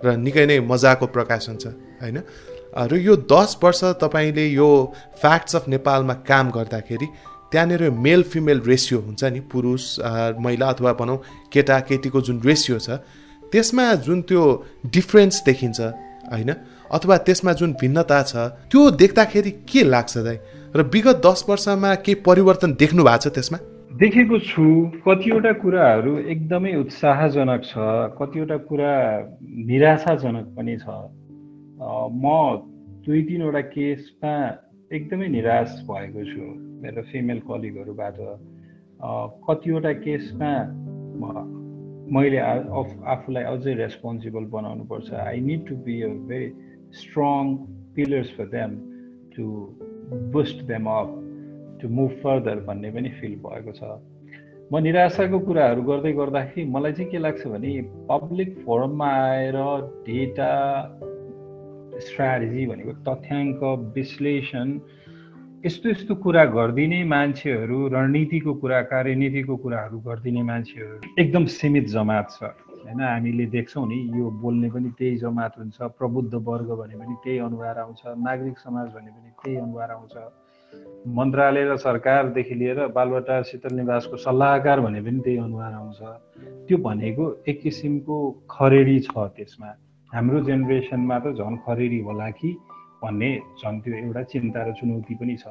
र 0.04 0.16
निकै 0.16 0.44
नै 0.46 0.58
मजाको 0.64 1.06
प्रकाशन 1.06 1.56
छ 1.56 1.66
होइन? 2.00 2.18
र 2.90 2.92
यो 2.98 3.14
दस 3.26 3.56
वर्ष 3.62 3.80
तपाईँले 4.02 4.46
यो 4.54 4.68
फ्याक्ट्स 5.20 5.56
अफ 5.56 5.68
नेपालमा 5.68 6.14
काम 6.26 6.50
गर्दाखेरि 6.50 7.06
त्यहाँनिर 7.52 7.82
मेल 7.90 8.22
फिमेल 8.22 8.60
रेसियो 8.62 8.98
हुन्छ 9.00 9.24
नि 9.24 9.40
पुरुष 9.52 9.84
महिला 10.38 10.66
अथवा 10.72 10.92
भनौँ 11.00 11.18
केटा 11.52 11.78
केटीको 11.88 12.20
जुन 12.20 12.40
रेसियो 12.44 12.78
छ 12.78 13.02
त्यसमा 13.52 13.86
जुन 14.06 14.22
त्यो 14.22 14.42
डिफ्रेन्स 14.86 15.42
देखिन्छ 15.46 15.80
होइन? 16.30 16.50
अथवा 16.90 17.16
त्यसमा 17.26 17.52
जुन 17.58 17.72
भिन्नता 17.80 18.22
छ 18.22 18.36
त्यो 18.70 18.90
देख्दाखेरि 19.02 19.50
के 19.66 19.82
लाग्छ 19.84 20.18
दाइ? 20.18 20.38
र 20.76 20.82
विगत 20.94 21.20
दस 21.26 21.44
वर्षमा 21.48 21.94
केही 22.06 22.14
परिवर्तन 22.22 22.70
देख्नु 22.78 23.02
भएको 23.04 23.18
छ 23.18 23.34
त्यसमा? 23.34 23.58
देखेको 23.90 24.38
छु 24.38 24.64
कतिवटा 25.04 25.52
कुराहरू 25.60 26.12
एकदमै 26.32 26.74
उत्साहजनक 26.80 27.62
छ 27.64 27.86
कतिवटा 28.18 28.56
कुरा 28.70 28.92
निराशाजनक 29.70 30.46
पनि 30.56 30.76
छ। 30.78 30.86
म 32.22 32.24
दुई 33.06 33.22
तिनवटा 33.28 33.62
केसमा 33.74 34.34
एकदमै 34.98 35.28
निराश 35.34 35.74
भएको 35.90 36.22
छु 36.30 36.42
मेरो 36.82 37.02
फिमेल 37.10 37.40
कलिगहरूबाट। 37.50 38.18
कतिवटा 39.48 39.92
केसमा 40.06 40.52
मैले 42.14 42.38
आफूलाई 43.14 43.44
अझै 43.54 43.74
रेस्पोन्सिबल 43.82 44.44
बनाउनुपर्छ। 44.54 45.08
I 45.26 45.40
need 45.48 45.66
to 45.66 45.74
be 45.82 45.96
a 46.02 46.12
very 46.30 46.48
strong 47.00 47.42
pillars 47.98 48.30
for 48.36 48.46
them 48.54 48.70
to 49.34 49.44
boost 50.36 50.62
them 50.70 50.86
up 50.94 51.10
to 51.82 51.88
move 51.88 52.10
further 52.22 52.64
भन्ने 52.68 52.90
पनि 52.90 53.08
फिल 53.20 53.34
भएको 53.44 53.72
छ। 53.72 53.82
म 54.72 54.78
निराशाको 54.78 55.38
कुराहरू 55.46 55.82
गर्दै 55.82 56.12
गर्दाखेरि 56.12 56.64
मलाई 56.70 56.92
चाहिँ 56.92 57.10
के 57.10 57.18
लाग्छ 57.18 57.46
भने 57.46 57.70
पब्लिक 58.10 58.50
फोरममा 58.64 59.10
आएर 59.26 59.56
डेटा 60.06 60.50
स्ट्राटेजी 62.06 62.66
भनेको 62.66 62.92
तथ्याङ्क 63.08 63.60
विश्लेषण 63.94 64.68
यस्तो 65.66 65.88
यस्तो 65.90 66.14
कुरा 66.24 66.44
गरिदिने 66.56 67.02
मान्छेहरू 67.04 67.78
रणनीतिको 67.94 68.54
कुरा 68.62 68.80
कार्यनीतिको 68.92 69.56
कुराहरू 69.64 69.98
गरिदिने 70.06 70.42
मान्छेहरू 70.42 70.94
एकदम 71.18 71.44
सीमित 71.56 71.88
जमात 71.88 72.30
छ। 72.30 72.42
होइन 72.80 73.00
हामीले 73.00 73.46
देख्छौँ 73.56 73.86
नि 73.88 73.98
यो 74.18 74.30
बोल्ने 74.42 74.70
पनि 74.70 74.90
त्यही 74.98 75.16
जमात 75.24 75.58
हुन्छ 75.58 75.90
प्रबुद्ध 75.98 76.32
वर्ग 76.48 76.70
भने 76.80 76.96
पनि 76.96 77.14
त्यही 77.24 77.38
अनुहार 77.48 77.78
आउँछ 77.78 78.02
नागरिक 78.24 78.56
समाज 78.58 78.86
भने 78.94 79.10
पनि 79.10 79.30
त्यही 79.42 79.56
अनुहार 79.56 79.90
आउँछ। 79.90 80.14
मन्त्रालय 81.06 81.64
र 81.64 81.76
सरकारदेखि 81.76 82.54
लिएर 82.54 82.86
बालबटा 82.92 83.40
शीतल 83.42 83.74
निवासको 83.74 84.16
सल्लाहकार 84.16 84.80
भने 84.80 85.00
पनि 85.00 85.20
त्यही 85.24 85.38
अनुहार 85.38 85.72
आउँछ। 85.72 86.00
त्यो 86.68 86.78
भनेको 86.78 87.24
एक 87.48 87.60
किसिमको 87.62 88.16
खरेडी 88.50 88.98
छ 89.00 89.16
त्यसमा। 89.36 89.70
हाम्रो 90.12 90.40
जेनेरेसनमा 90.44 91.18
त 91.18 91.32
झन् 91.40 91.56
खरेडी 91.64 92.00
होला 92.04 92.28
कि 92.36 92.50
भन्ने 93.02 93.30
झन् 93.64 93.80
त्यो 93.80 93.94
एउटा 93.96 94.22
चिन्ता 94.28 94.60
र 94.68 94.72
चुनौती 94.76 95.14
पनि 95.16 95.36
छ। 95.36 95.46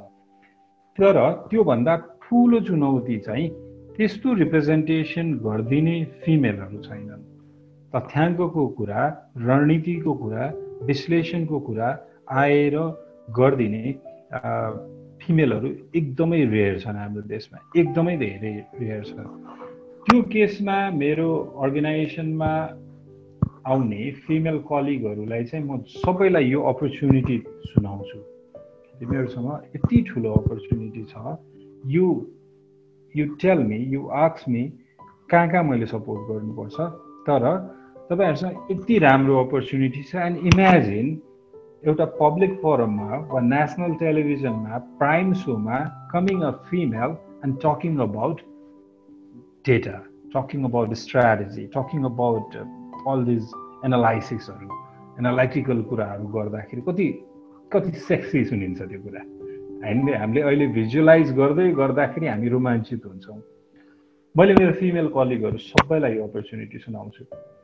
तर 0.98 1.18
त्योभन्दा 1.50 1.96
ठुलो 2.22 2.60
चुनौती 2.70 3.18
चाहिँ 3.26 3.50
त्यस्तो 3.98 4.34
रिप्रेजेन्टेसन 4.34 5.28
गरिदिने 5.46 5.98
फिमेलहरू 6.22 6.78
छैनन्। 6.86 7.24
तथ्याङ्कको 7.94 8.68
कुरा 8.78 9.02
रणनीतिको 9.50 10.14
कुरा 10.14 10.44
विश्लेषणको 10.86 11.60
कुरा 11.60 11.90
आएर 12.38 12.76
गरिदिने 13.34 13.86
फिमेलहरू 15.30 15.70
एकदमै 15.96 16.42
रेयर 16.58 16.78
छन् 16.84 16.98
हाम्रो 16.98 17.22
देशमा 17.30 17.58
एकदमै 17.78 18.16
धेरै 18.18 18.54
रेयर 18.82 19.04
छ 19.10 19.14
त्यो 20.06 20.22
केसमा 20.34 20.78
मेरो 20.98 21.30
अर्गनाइजेसनमा 21.64 22.52
आउने 23.72 24.02
फिमेल 24.26 24.58
कलिगहरूलाई 24.70 25.44
चाहिँ 25.46 25.66
म 25.66 25.78
सबैलाई 26.02 26.46
यो 26.50 26.60
अपर्च्युनिटी 26.72 27.38
सुनाउँछु। 27.70 28.20
तिमीहरूसँग 29.00 29.50
यति 29.76 29.98
ठुलो 30.10 30.32
अपर्च्युनिटी 30.42 31.04
छ। 31.12 31.14
You 31.94 32.06
you 33.16 33.26
tell 33.42 33.60
me 33.70 33.78
you 33.94 34.02
आक्स 34.26 34.50
me 34.50 34.64
कहाँ 35.30 35.48
कहाँ 35.52 35.64
मैले 35.64 35.86
सपोर्ट 35.94 36.22
गर्नुपर्छ। 36.30 36.78
तर 37.30 37.46
तपाईँहरूसँग 38.10 38.72
यति 38.72 38.98
राम्रो 39.06 39.36
अपर्च्युनिटी 39.46 40.04
छ। 40.04 40.16
एन्ड 40.16 40.38
इमेजिन 40.50 41.08
एउटा 41.84 42.06
पब्लिक 42.06 42.56
फोरममा 42.62 43.18
वा 43.28 43.40
नेसनल 43.42 43.94
टेलिभिजनमा 43.96 44.78
प्राइम 45.00 45.32
सोमा 45.42 45.78
coming 46.12 46.42
a 46.42 46.50
female 46.70 47.14
and 47.46 47.56
talking 47.64 48.00
about 48.06 48.42
data 49.66 49.94
talking 50.34 50.64
about 50.64 50.94
strategy 51.04 51.66
talking 51.76 52.04
about 52.10 52.58
all 53.08 53.24
these 53.26 53.54
एनालाइसिसहरू 53.86 54.80
analytical 55.20 55.82
कुराहरू 55.92 56.28
गर्दाखेरि 56.34 56.82
कति 56.82 57.08
कति 57.72 57.92
सेक्सी 58.08 58.44
सुनिन्छ 58.46 58.82
त्यो 58.82 59.02
कुरा 59.04 59.24
हामीले 59.88 60.18
हामीले 60.18 60.42
अहिले 60.42 60.68
भिजुअलाइज 60.80 61.32
गर्दै 61.38 61.72
गर्दाखेरि 61.80 62.28
हामी 62.28 62.54
रोमाञ्चित 62.56 63.06
हुन्छौँ 63.06 63.40
मैले 64.36 64.54
मेरो 64.54 64.74
फिमेल 64.80 65.08
कलिगहरू 65.10 65.58
सबैलाई 65.58 66.18
अपर्च्युनिटी 66.22 66.78
सुनाउँछु 66.80 67.24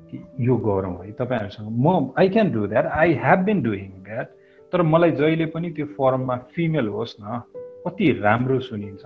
कि 0.09 0.17
यो 0.41 0.55
गरौँ 0.65 0.97
है। 0.97 1.11
तपाईँहरूसँग 1.13 1.69
म 1.77 2.13
I 2.19 2.29
can 2.29 2.51
do 2.51 2.65
that 2.67 2.85
I 2.91 3.13
have 3.23 3.39
been 3.45 3.61
doing 3.61 3.91
that 4.03 4.27
तर 4.73 4.81
मलाई 4.83 5.11
जहिले 5.21 5.45
पनि 5.53 5.69
त्यो 5.71 5.85
फरममा 5.93 6.35
फिमेल 6.55 6.87
होस् 6.89 7.15
न 7.21 7.41
कति 7.85 8.11
राम्रो 8.19 8.59
सुनिन्छ 8.59 9.03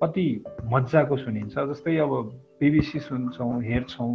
कति 0.00 0.26
मजाको 0.72 1.16
सुनिन्छ। 1.16 1.54
जस्तै 1.70 1.96
अब 2.02 2.12
बिबिसी 2.60 2.98
सुन्छौँ 2.98 3.62
हेर्छौँ 3.62 4.12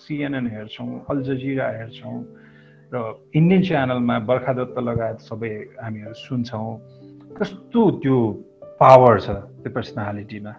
सिएनएन 0.00 0.46
हेर्छौँ 0.56 0.90
अल 1.10 1.22
जजिरा 1.22 1.68
हेर्छौँ 1.78 2.16
र 2.92 2.96
इन्डियन 3.36 3.62
च्यानलमा 3.62 4.18
बर्खा 4.24 4.52
दत्त 4.56 4.78
लगायत 4.80 5.18
सबै 5.28 5.52
हामीहरू 5.84 6.14
सुन्छौँ। 6.16 6.74
कस्तो 7.38 7.90
त्यो 8.02 8.18
पावर 8.80 9.20
छ 9.20 9.28
त्यो 9.62 9.70
पर्सनालिटीमा 9.70 10.52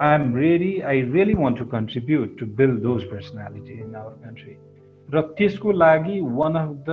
am 0.00 0.32
really, 0.32 0.82
I 0.82 1.00
really 1.00 1.34
want 1.34 1.56
to 1.58 1.64
contribute 1.64 2.38
to 2.38 2.46
build 2.46 2.82
those 2.82 3.04
personality 3.04 3.80
in 3.84 3.94
our 3.94 4.12
country. 4.24 4.56
र 5.10 5.20
त्यसको 5.36 5.72
लागि 5.72 6.20
one 6.38 6.54
of 6.54 6.70
the 6.88 6.90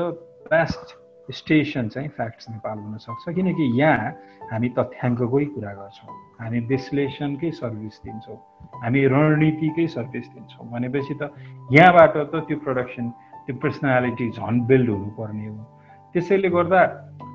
best 0.51 0.95
station 1.37 1.87
चाहिँ 1.93 2.09
फ्याक्ट्स 2.17 2.49
नेपाल 2.49 2.77
हुनसक्छ 2.77 3.33
किनकि 3.35 3.65
यहाँ 3.79 4.09
हामी 4.51 4.69
तथ्याङ्ककै 4.77 5.45
कुरा 5.55 5.71
गर्छौँ। 5.79 6.13
हामी 6.41 6.59
विश्लेषणकै 6.71 7.51
सर्भिस 7.61 7.95
दिन्छौँ। 8.05 8.37
हामी 8.83 9.01
रणनीतिकै 9.13 9.87
सर्भिस 9.95 10.27
दिन्छौँ। 10.33 10.65
भनेपछि 10.71 11.13
त 11.21 11.31
यहाँबाट 11.77 12.15
त 12.31 12.35
त्यो 12.47 12.57
प्रडक्सन 12.65 13.05
त्यो 13.45 13.55
पर्सनालिटी 13.63 14.27
झन् 14.39 14.65
बिल्ड 14.67 14.89
हुनुपर्ने 14.89 15.47
हो। 15.47 15.63
त्यसैले 16.13 16.49
गर्दा 16.49 16.81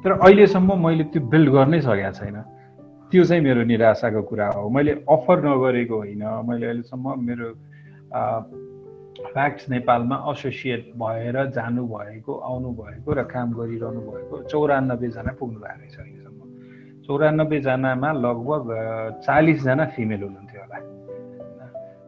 तर 0.02 0.10
अहिलेसम्म 0.18 0.70
मैले 0.84 1.04
त्यो 1.12 1.20
बिल्ड 1.32 1.48
गर्नै 1.56 1.80
सकेको 1.86 2.12
छैन। 2.18 2.36
त्यो 3.12 3.24
चाहिँ 3.28 3.42
मेरो 3.44 3.62
निराशाको 3.68 4.22
कुरा 4.24 4.48
हो। 4.56 4.68
मैले 4.72 4.92
अफर 5.04 5.36
नगरेको 5.44 5.96
होइन। 5.96 6.22
मैले 6.48 6.66
अहिलेसम्म 6.66 7.06
मेरो 7.28 7.48
फ्याक्ट्स 9.32 9.68
नेपालमा 9.70 10.16
एसोसिएट 10.32 10.82
भएर 10.96 11.36
जानुभएको 11.52 12.32
आउनुभएको 12.32 13.08
र 13.12 13.22
काम 13.28 13.48
गरिरहनु 13.52 14.00
भएको 14.00 14.34
चौरानब्बेजना 14.48 15.32
पुग्नु 15.38 15.58
भएको 15.60 15.78
रहेछ 15.78 15.96
अहिलेसम्म। 16.00 16.40
चौरानब्बेजनामा 17.06 18.10
लगभग 18.24 18.64
चालिसजना 19.26 19.84
फिमेल 19.94 20.22
हुनुहुन्थ्यो 20.22 20.60
होला। 20.64 20.78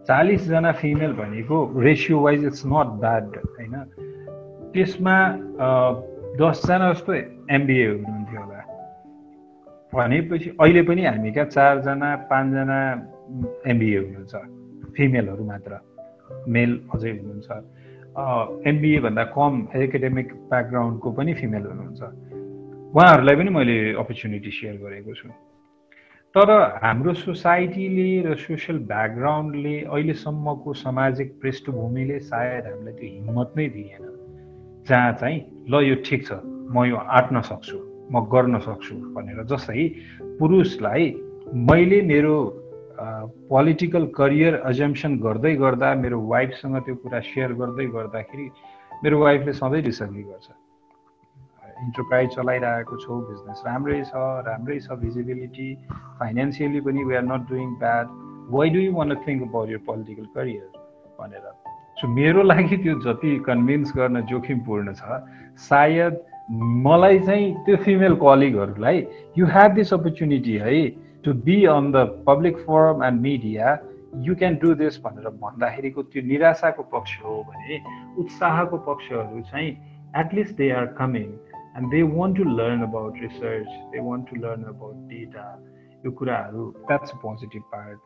चालिसजना 0.08 0.70
फिमेल 0.80 1.12
भनेको 1.20 1.56
ratio 1.80 2.16
wise 2.20 2.40
it's 2.44 2.62
not 2.66 2.88
bad 3.04 3.24
होइन? 3.56 3.74
त्यसमा 4.72 5.16
दसजना 6.40 6.86
जस्तो 6.92 7.12
एमबिए 7.56 7.86
हुनुहुन्थ्यो। 7.92 8.23
भनेपछि 9.94 10.48
अहिले 10.60 10.82
पनि 10.82 11.02
हामी 11.06 11.30
क्या 11.32 11.44
चारजना 11.44 12.08
पाँचजना 12.30 12.78
एमबिए 13.70 13.98
हुनुहुन्छ। 13.98 14.34
फिमेलहरू 14.96 15.44
मात्र। 15.44 15.72
मेल 16.48 16.70
अझै 16.94 17.10
हुनुहुन्छ। 17.10 17.48
एमबिएभन्दा 18.70 19.24
कम 19.36 19.52
एकाडेमिक 19.76 20.28
ब्याकग्राउन्डको 20.50 21.08
पनि 21.18 21.34
फिमेल 21.34 21.64
हुनुहुन्छ। 21.66 22.02
उहाँहरूलाई 22.94 23.36
पनि 23.36 23.50
मैले 23.50 23.76
अपर्च्युनिटी 24.02 24.50
सेयर 24.50 24.76
गरेको 24.82 25.14
छु। 25.14 25.28
तर 26.34 26.50
हाम्रो 26.82 27.12
सोसाइटीले 27.14 28.10
र 28.26 28.34
सोसियल 28.34 28.78
ब्याकग्राउन्डले 28.90 29.76
अहिलेसम्मको 29.86 30.72
सामाजिक 30.84 31.28
पृष्ठभूमिले 31.42 32.18
सायद 32.30 32.64
हामीलाई 32.66 32.94
त्यो 32.98 33.08
हिम्मत 33.14 33.50
नै 33.56 33.66
दिएन। 33.74 34.04
जहाँ 34.88 35.12
चाहिँ 35.20 35.38
ल 35.70 35.74
यो 35.86 35.94
ठिक 36.06 36.20
छ। 36.26 36.30
म 36.74 36.84
यो 36.90 36.96
आँट्न 36.96 37.40
सक्छु। 37.40 37.93
म 38.12 38.14
गर्न 38.34 38.58
सक्छु 38.66 38.94
भनेर। 39.14 39.44
जस्तै 39.52 39.88
पुरुषलाई 40.38 41.04
मैले 41.70 42.00
मेरो 42.12 42.36
पोलिटिकल 43.50 44.04
करियर 44.18 44.54
एजम्सन 44.70 45.12
गर्दै 45.24 45.54
गर्दा 45.62 45.88
मेरो 46.02 46.18
वाइफसँग 46.32 46.76
त्यो 46.84 46.94
कुरा 47.02 47.20
सेयर 47.30 47.52
गर्दै 47.60 47.86
गर्दाखेरि 47.96 48.46
मेरो 49.02 49.16
वाइफले 49.24 49.52
सधैँ 49.60 49.82
डिसएग्री 49.88 50.22
गर्छ। 50.22 50.48
इन्टरप्राइज 51.84 52.28
चलाइरहेको 52.34 52.96
छौ 53.02 53.14
बिजनेस 53.30 53.62
राम्रै 53.66 54.00
छ 54.10 54.14
राम्रै 54.48 54.78
छ 54.84 54.96
भिजिबिलिटी 55.00 55.68
फाइनेन्सियली 56.20 56.80
पनि 56.86 57.04
we 57.08 57.14
are 57.20 57.24
not 57.30 57.48
doing 57.50 57.68
bad 57.82 58.06
why 58.54 58.70
do 58.74 58.80
you 58.80 58.92
want 58.94 59.14
think 59.26 59.42
about 59.48 59.70
your 59.70 59.82
political 59.88 60.26
career 60.36 60.68
भनेर। 61.18 61.44
सो 62.00 62.08
मेरो 62.14 62.42
लागि 62.50 62.76
त्यो 62.84 62.94
जति 63.06 63.32
कन्भिन्स 63.48 63.92
गर्न 63.96 64.20
जोखिमपूर्ण 64.30 64.94
छ 65.00 65.18
सायद 65.66 66.22
मलाई 66.48 67.18
चाहिँ 67.18 67.52
त्यो 67.64 67.76
फिमेल 67.84 68.14
कलिगहरूलाई 68.22 68.98
यु 69.38 69.46
हेभ 69.46 69.72
दिस 69.74 69.92
अपर्च्युनिटी 69.94 70.56
है 70.64 70.74
to 71.24 71.32
be 71.46 71.64
on 71.66 71.90
the 71.92 71.96
public 72.26 72.58
forum 72.66 73.04
and 73.04 73.20
media 73.20 73.78
you 74.26 74.34
can 74.42 74.58
do 74.62 74.74
this 74.82 74.98
भनेर 75.04 75.28
भन्दाखेरिको 75.40 76.02
त्यो 76.02 76.22
निराशाको 76.26 76.82
पक्ष 76.92 77.16
हो 77.24 77.42
भने 77.48 77.80
उत्साहको 78.20 78.76
पक्षहरू 78.90 79.40
चाहिँ 79.50 79.70
at least 80.20 80.56
they 80.56 80.70
are 80.70 80.86
coming 81.00 81.28
and 81.78 81.90
they 81.90 82.02
want 82.12 82.36
to 82.36 82.44
learn 82.60 82.82
about 82.90 83.14
research 83.22 83.68
they 83.92 84.06
want 84.10 84.30
to 84.30 84.40
learn 84.46 84.62
about 84.76 84.96
data 85.10 85.48
यो 86.06 86.10
कुराहरू. 86.12 86.70
That's 86.86 87.10
positive 87.22 87.62
part 87.72 87.98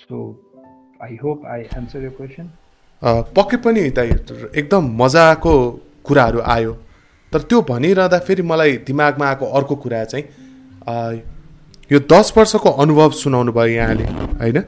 so 0.00 0.16
I 1.02 1.16
hope 1.22 1.46
I 1.46 1.62
answer 1.76 2.04
यो 2.04 2.10
क्वेसन 2.16 2.50
पक्कै 3.36 3.56
पनि 3.64 3.88
दाइ 3.98 4.08
एकदम 4.08 4.96
मजाको 5.02 5.54
कुराहरू 6.06 6.40
आयो। 6.54 6.72
तर 7.32 7.40
त्यो 7.48 7.60
भनिरहँदा 7.68 8.18
फेरि 8.18 8.42
मलाई 8.42 8.72
दिमागमा 8.86 9.26
आएको 9.28 9.46
अर्को 9.58 9.74
कुरा 9.76 10.04
चाहिँ 10.04 10.24
यो 11.90 11.98
दस 12.12 12.32
वर्षको 12.36 12.70
अनुभव 12.82 13.10
सुनाउनु 13.14 13.52
भयो 13.52 13.74
यहाँले 13.74 14.04
होइन? 14.40 14.58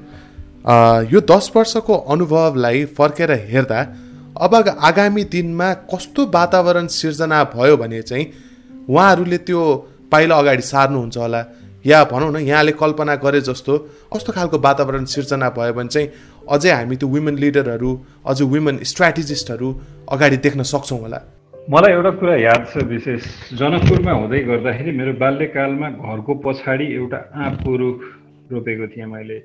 यो 1.13 1.21
दस 1.25 1.51
वर्षको 1.57 1.95
अनुभवलाई 2.13 2.85
फर्केर 2.99 3.33
हेर्दा 3.49 3.81
अब 4.37 4.55
आगामी 4.81 5.25
दिनमा 5.33 5.73
कस्तो 5.93 6.27
वातावरण 6.35 6.87
सिर्जना 6.89 7.43
भयो 7.55 7.77
भने 7.77 8.03
चाहिँ 8.03 8.27
उहाँहरूले 8.89 9.39
त्यो 9.39 9.61
पाइला 10.13 10.37
अगाडि 10.39 10.63
सार्नुहुन्छ 10.63 11.17
होला। 11.17 11.45
या 11.85 12.05
भनौँ 12.05 12.31
न 12.33 12.37
यहाँले 12.45 12.73
कल्पना 12.77 13.15
गरे 13.17 13.41
जस्तो 13.41 13.77
कस्तो 14.13 14.33
खालको 14.33 14.59
वातावरण 14.59 15.05
सिर्जना 15.05 15.49
भयो 15.57 15.73
भने 15.73 15.89
चाहिँ 15.89 16.09
अझै 16.51 16.71
हामी 16.71 16.97
त्यो 16.97 17.09
वुमेन 17.09 17.37
लिडरहरू 17.39 17.91
अझ 18.27 18.41
वुमेन 18.43 18.83
स्ट्राटेजिस्टहरू 18.85 19.69
अगाडि 20.13 20.37
देख्न 20.37 20.63
सक्छौँ 20.63 21.01
होला। 21.01 21.21
मलाई 21.71 21.93
एउटा 21.93 22.11
कुरा 22.19 22.35
याद 22.37 22.65
छ 22.67 22.83
विशेष 22.91 23.25
जनकपुरमा 23.59 24.13
हुँदै 24.13 24.39
गर्दाखेरि 24.43 24.93
मेरो 24.99 25.13
बाल्यकालमा 25.23 25.89
घरको 26.03 26.35
पछाडि 26.45 26.87
एउटा 26.95 27.19
आँपको 27.47 27.77
रुख 27.83 28.01
रोपेको 28.51 28.87
थिएँ 28.91 29.07
मैले। 29.07 29.39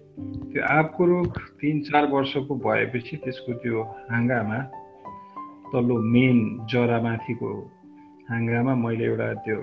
त्यो 0.49 0.63
आँपको 0.65 1.05
रुख 1.05 1.37
तिन 1.61 1.81
चार 1.85 2.05
वर्षको 2.09 2.55
भएपछि 2.65 3.17
त्यसको 3.23 3.53
त्यो 3.61 3.81
हाँगामा 4.09 4.57
तल्लो 5.69 5.95
मेन 6.13 6.37
जरामाथिको 6.65 7.51
हाँगामा 8.29 8.73
मैले 8.85 9.05
एउटा 9.05 9.27
त्यो 9.45 9.57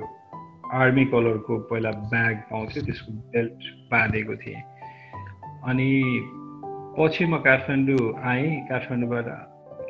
आर्मी 0.70 1.04
कलरको 1.10 1.58
पहिला 1.66 1.90
ब्याग 2.14 2.36
पाउँथ्यो 2.50 2.82
त्यसको 2.86 3.10
बेल्ट 3.34 3.58
बाँधेको 3.90 4.34
थिएँ। 4.42 4.62
अनि 5.66 5.88
पछि 6.94 7.24
म 7.26 7.42
काठमाडौँ 7.42 8.12
आएँ 8.22 8.50
काठमाडौँबाट 8.70 9.26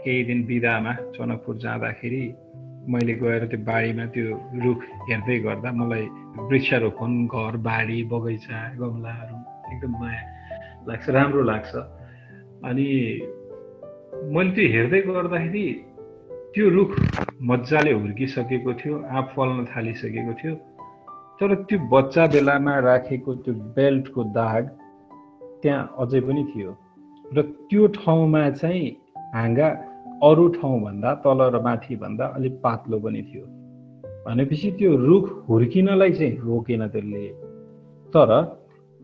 केही 0.04 0.24
दिन 0.24 0.40
बिदामा 0.48 0.92
जनकपुर 1.14 1.56
जाँदाखेरि 1.64 2.22
मैले 2.90 3.14
गएर 3.14 3.46
त्यो 3.46 3.58
बारीमा 3.64 4.04
त्यो 4.14 4.26
रुख 4.64 4.78
हेर्दै 5.08 5.38
गर्दा 5.46 5.70
मलाई 5.80 6.06
वृक्षारोपण 6.50 7.10
घर 7.30 7.56
बारी 7.68 7.98
बगैँचा 8.10 8.58
गमलाहरू 8.80 9.36
एकदम 9.72 9.92
माया 10.00 10.22
लाग्छ 10.88 11.08
राम्रो 11.16 11.42
लाग्छ। 11.50 11.72
अनि 12.66 12.88
मैले 14.34 14.50
त्यो 14.54 14.66
हेर्दै 14.74 15.00
गर्दाखेरि 15.06 15.66
त्यो 16.54 16.68
रुख 16.76 16.90
मजाले 17.50 17.92
हुर्किसकेको 17.92 18.72
थियो 18.80 18.94
आँप 19.16 19.28
फल्न 19.36 19.64
थालिसकेको 19.70 20.32
थियो। 20.42 20.54
तर 21.38 21.54
त्यो 21.68 21.78
बच्चा 21.94 22.26
बेलामा 22.34 22.74
राखेको 22.88 23.34
त्यो 23.44 23.54
बेल्टको 23.78 24.22
दाग 24.36 24.62
त्यहाँ 25.62 25.82
अझै 26.02 26.20
पनि 26.26 26.42
थियो। 26.50 26.70
र 27.34 27.42
त्यो 27.70 27.86
ठाउँमा 27.96 28.42
चाहिँ 28.50 28.86
हाँगा 29.34 29.68
अरू 30.22 30.48
ठाउँभन्दा 30.48 31.14
तल 31.14 31.40
र 31.54 31.60
माथिभन्दा 31.62 32.26
अलिक 32.26 32.52
पातलो 32.52 32.98
पनि 33.00 33.22
थियो। 33.22 33.44
भनेपछि 34.26 34.70
त्यो 34.70 34.90
रुख 34.96 35.24
हुर्किनलाई 35.48 36.12
चाहिँ 36.12 36.36
रोकेन 36.38 36.86
त्यसले। 36.88 37.26
तर 38.14 38.30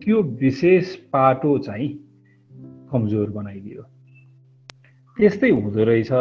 त्यो 0.01 0.23
विशेष 0.23 0.95
पाटो 1.13 1.59
चाहिँ 1.59 1.89
कमजोर 2.91 3.31
बनाइदियो। 3.31 3.83
त्यस्तै 5.17 5.51
हुँदो 5.51 5.85
रहेछ। 5.85 6.13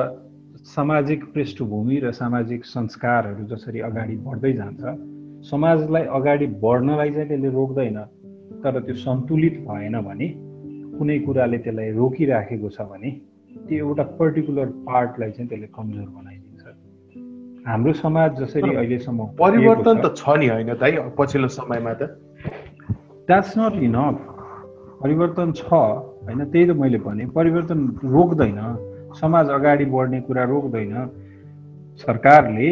सामाजिक 0.67 1.23
पृष्ठभूमि 1.33 1.99
र 1.99 2.11
सामाजिक 2.11 2.65
संस्कारहरू 2.65 3.43
जसरी 3.45 3.79
अगाडि 3.79 4.15
बढ्दै 4.25 4.53
जान्छ 4.53 4.81
समाजलाई 5.45 6.03
अगाडि 6.17 6.47
बढ्नलाई 6.63 7.09
चाहिँ 7.11 7.27
त्यसले 7.29 7.49
रोक्दैन। 7.49 7.97
तर 8.63 8.79
त्यो 8.81 8.95
सन्तुलित 8.95 9.55
भएन 9.67 9.95
भने 10.01 10.27
कुनै 10.97 11.19
कुराले 11.19 11.57
त्यसलाई 11.57 11.91
रोकिराखेको 11.91 12.69
छ 12.69 12.81
भने 12.81 13.36
त्यो 13.67 13.87
एउटा 13.87 14.03
पर्टिकुलर 14.19 14.67
पार्टलाई 14.87 15.31
चाहिँ 15.31 15.49
त्यसले 15.49 15.67
कमजोर 15.77 16.07
बनाइदिन्छ। 16.17 16.63
हाम्रो 17.67 17.93
समाज 17.93 18.29
जसरी 18.39 18.69
अहिलेसम्म 18.75 19.19
परिवर्तन 19.39 19.95
त 20.03 20.15
छ 20.15 20.37
नि 20.39 20.47
होइन 20.47 20.71
दाइ 20.81 20.91
पछिल्लो 21.17 21.49
समयमा 21.57 21.93
त। 21.93 22.01
द्याट्स 23.27 23.53
नट 23.59 23.73
इनफ 23.87 24.15
परिवर्तन 25.01 25.51
छ 25.59 25.69
होइन 25.71 26.39
त्यही 26.45 26.65
त 26.67 26.71
मैले 26.81 26.99
भने। 27.05 27.25
परिवर्तन 27.35 27.79
रोक्दैन। 28.15 28.59
समाज 29.19 29.49
अगाडि 29.49 29.85
बढ्ने 29.93 30.19
कुरा 30.27 30.43
रोक्दैन। 30.53 30.95
सरकारले 31.99 32.69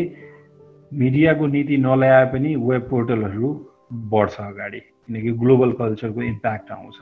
मिडियाको 0.92 1.46
नीति 1.48 1.78
नल्याए 1.78 2.26
पनि 2.34 2.56
वेब 2.56 2.84
पोर्टलहरू 2.90 3.48
बढ्छ 4.12 4.36
अगाडि। 4.42 4.80
किनकि 4.80 5.32
ग्लोबल 5.42 5.72
कल्चरको 5.80 6.22
इम्प्याक्ट 6.24 6.72
आउँछ। 6.72 7.00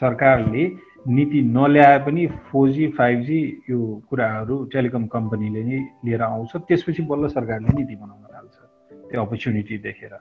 सरकारले 0.00 0.64
नीति 1.04 1.40
नल्याए 1.42 1.98
पनि 1.98 2.26
फोर 2.48 2.68
जी 2.70 2.86
फाइभ 2.88 3.20
जी 3.24 3.40
यो 3.70 3.78
कुराहरू 4.10 4.56
टेलिकम 4.72 5.06
कम्पनीले 5.06 5.62
नै 5.64 5.78
लिएर 6.04 6.22
आउँछ। 6.22 6.56
त्यसपछि 6.68 7.02
बल्ल 7.02 7.28
सरकारले 7.28 7.76
नीति 7.78 7.96
बनाउन 7.96 8.22
थाल्छ। 8.34 8.56
त्यो 9.10 9.22
अपर्च्युनिटी 9.22 9.78
देखेर। 9.78 10.14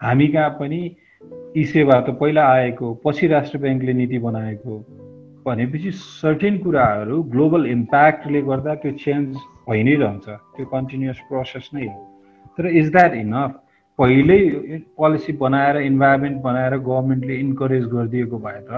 हामी 0.00 0.28
कहाँ 0.28 0.50
पनि 0.60 0.80
यी 1.56 1.64
सेवा 1.64 2.00
त 2.00 2.16
पहिला 2.20 2.46
आएको 2.48 2.94
पछि 3.04 3.26
राष्ट्र 3.26 3.58
ब्याङ्कले 3.58 3.92
नीति 3.92 4.18
बनाएको 4.18 4.78
भनेपछि 5.46 5.90
सर्टेन 5.90 6.58
कुराहरू 6.58 7.22
ग्लोबल 7.34 7.66
इम्प्याक्टले 7.66 8.42
गर्दा 8.42 8.74
त्यो 8.74 8.92
चेन्ज 9.04 9.36
भइ 9.68 9.82
नै 9.82 9.94
रहन्छ। 9.94 10.26
त्यो 10.28 10.64
कन्टिन्युस 10.66 11.18
प्रोसेस 11.28 11.70
नै 11.74 11.86
हो। 11.86 12.00
तर 12.58 12.66
इज 12.66 12.90
द्याट 12.92 13.14
इनफ 13.14 13.52
पहिल्यै 13.98 14.78
पोलिसी 14.96 15.32
बनाएर 15.32 15.76
इन्भाइरोमेन्ट 15.76 16.42
बनाएर 16.42 16.74
गभर्मेन्टले 16.88 17.34
इन्करेज 17.36 17.84
गरिदिएको 17.94 18.38
भए 18.38 18.60
त 18.68 18.70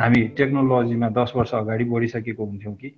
हामी 0.00 0.22
टेक्नोलोजीमा 0.28 1.08
दस 1.08 1.32
वर्ष 1.36 1.54
अगाडि 1.54 1.84
बढिसकेको 1.84 2.44
हुन्थ्यौँ 2.44 2.74
कि? 2.74 2.88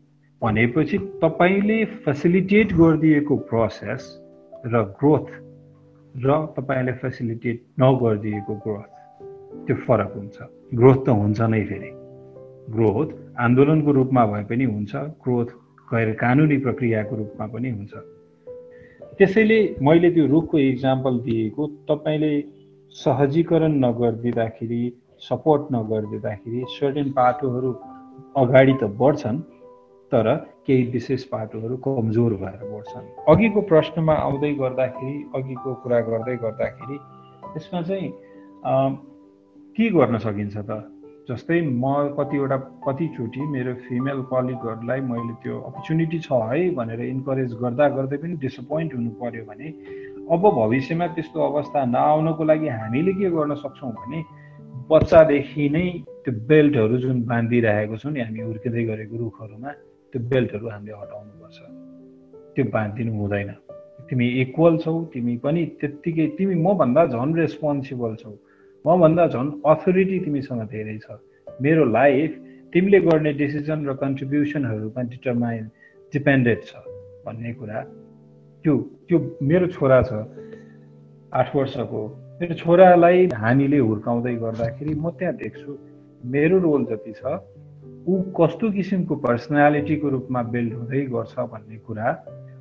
भनेपछि 0.43 0.99
तपाईँले 0.99 1.85
फेसिलिटेट 1.85 2.73
गरिदिएको 2.73 3.37
प्रोसेस 3.37 4.21
र 4.67 4.83
ग्रोथ 4.83 5.27
र 6.17 6.47
तपाईँले 6.59 6.93
फेसिलिटेट 6.93 7.63
नगरिदिएको 7.81 8.55
ग्रोथ 8.55 8.91
त्यो 9.67 9.77
फरक 9.77 10.13
हुन्छ। 10.17 10.37
ग्रोथ 10.75 11.07
त 11.07 11.09
हुन्छ 11.09 11.41
नै 11.41 11.65
फेरि। 11.65 11.91
ग्रोथ 12.73 13.09
आन्दोलनको 13.39 13.93
रूपमा 13.93 14.27
भए 14.27 14.45
पनि 14.45 14.65
हुन्छ 14.65 14.95
ग्रोथ 14.97 15.47
गैर 15.93 16.13
कानुनी 16.15 16.59
प्रक्रियाको 16.59 17.17
रूपमा 17.17 17.47
पनि 17.47 17.71
हुन्छ। 17.71 17.93
त्यसैले 19.19 19.77
मैले 19.83 20.11
त्यो 20.11 20.27
रुखको 20.27 20.59
इक्जाम्पल 20.59 21.19
दिएको 21.19 21.67
तपाईँले 21.67 22.45
सहजीकरण 22.91 23.73
नगरिदिँदाखेरि 23.85 24.83
सपोर्ट 25.29 25.63
नगरिदिँदाखेरि 25.75 26.65
सर्टेन 26.71 27.11
पाटोहरू 27.19 27.71
अगाडि 28.43 28.75
त 28.81 28.85
बढ्छन् 29.01 29.39
तर 30.13 30.27
केही 30.67 30.83
विशेष 30.93 31.23
पाटोहरू 31.33 31.77
कमजोर 31.85 32.33
भएर 32.43 32.61
बढ्छन्। 32.73 33.07
अघिको 33.33 33.61
प्रश्नमा 33.71 34.15
आउँदै 34.27 34.53
गर्दाखेरि 34.63 35.15
अघिको 35.37 35.75
कुरा 35.83 36.01
गर्दै 36.11 36.37
गर्दाखेरि 36.45 36.97
यसमा 37.57 37.83
चाहिँ 37.89 38.11
के 39.77 39.89
गर्न 39.97 40.19
सकिन्छ 40.27 40.57
त? 40.57 40.71
जस्तै 41.29 41.61
म 41.61 42.15
कतिवटा 42.19 42.57
कतिचोटि 42.87 43.41
मेरो 43.51 43.73
फिमेल 43.87 44.21
कलिगहरूलाई 44.31 45.01
मैले 45.11 45.35
त्यो 45.43 45.55
अपर्च्युनिटी 45.69 46.19
छ 46.23 46.39
है 46.51 46.71
भनेर 46.79 47.01
इन्करेज 47.05 47.55
गर्दा 47.63 47.89
गर्दै 47.99 48.17
पनि 48.23 48.35
डिसपोइन्ट 48.47 48.95
हुनु 48.95 49.11
पर्यो 49.21 49.43
भने 49.51 49.69
अब 50.35 50.43
भविष्यमा 50.59 51.07
त्यस्तो 51.19 51.39
अवस्था 51.51 51.85
नआउनको 51.95 52.45
लागि 52.51 52.69
हामीले 52.79 53.13
के 53.19 53.31
गर्न 53.35 53.55
सक्छौँ 53.65 53.91
भने 53.99 54.23
बच्चादेखि 54.91 55.69
नै 55.75 55.87
त्यो 56.23 56.33
बेल्टहरू 56.47 56.97
जुन 57.03 57.17
बाँधिरहेको 57.27 57.97
छौँ 57.99 58.13
नि 58.15 58.21
हामी 58.23 58.41
हुर्किँदै 58.49 58.83
गरेको 58.91 59.15
रुखहरूमा 59.19 59.71
त्यो 60.11 60.19
बेल्टहरू 60.31 60.67
हामीले 60.71 60.95
हटाउनुपर्छ। 61.03 61.59
त्यो 62.55 62.65
बाँधिदिनु 62.75 63.13
हुँदैन। 63.19 63.51
तिमी 64.07 64.27
इक्वल 64.43 64.75
छौ 64.79 64.95
तिमी 65.13 65.35
पनि 65.43 65.63
त्यत्तिकै 65.81 66.27
तिमी 66.39 66.55
मभन्दा 66.67 67.03
झन् 67.15 67.35
रेस्पोन्सिबल 67.35 68.13
छौ। 68.23 68.33
मभन्दा 68.85 69.25
झन् 69.35 69.49
अथोरिटी 69.67 70.19
तिमीसँग 70.25 70.63
धेरै 70.71 70.99
छ। 71.03 71.19
मेरो 71.59 71.85
लाइफ 71.91 72.31
तिमीले 72.73 73.01
गर्ने 73.11 73.33
डिसिजन 73.43 73.79
र 73.89 73.91
कन्ट्रिब्युसनहरूमा 74.03 75.03
डिटरमाइन 75.13 75.65
डिपेन्डेन्ट 76.13 76.63
छ 76.63 76.73
भन्ने 77.27 77.53
कुरा। 77.59 77.79
त्यो 78.65 78.73
त्यो 79.07 79.19
मेरो 79.43 79.67
छोरा 79.75 79.99
छ 80.09 80.11
आठ 81.33 81.49
वर्षको। 81.57 82.03
मेरो 82.41 82.55
छोरालाई 82.55 83.27
हामीले 83.33 83.79
हुर्काउँदै 83.81 84.35
गर्दाखेरि 84.37 84.95
म 84.95 85.09
त्यहाँ 85.17 85.35
देख्छु। 85.41 85.73
मेरो 86.29 86.57
रोल 86.61 86.85
जति 86.85 87.13
छ 87.17 87.25
ऊ 88.05 88.13
कस्तो 88.37 88.71
किसिमको 88.77 89.15
पर्सनालिटीको 89.25 90.09
रूपमा 90.15 90.43
बिल्ड 90.53 90.73
हुँदै 90.77 91.01
गर्छ 91.17 91.35
भन्ने 91.53 91.77
कुरा 91.89 92.07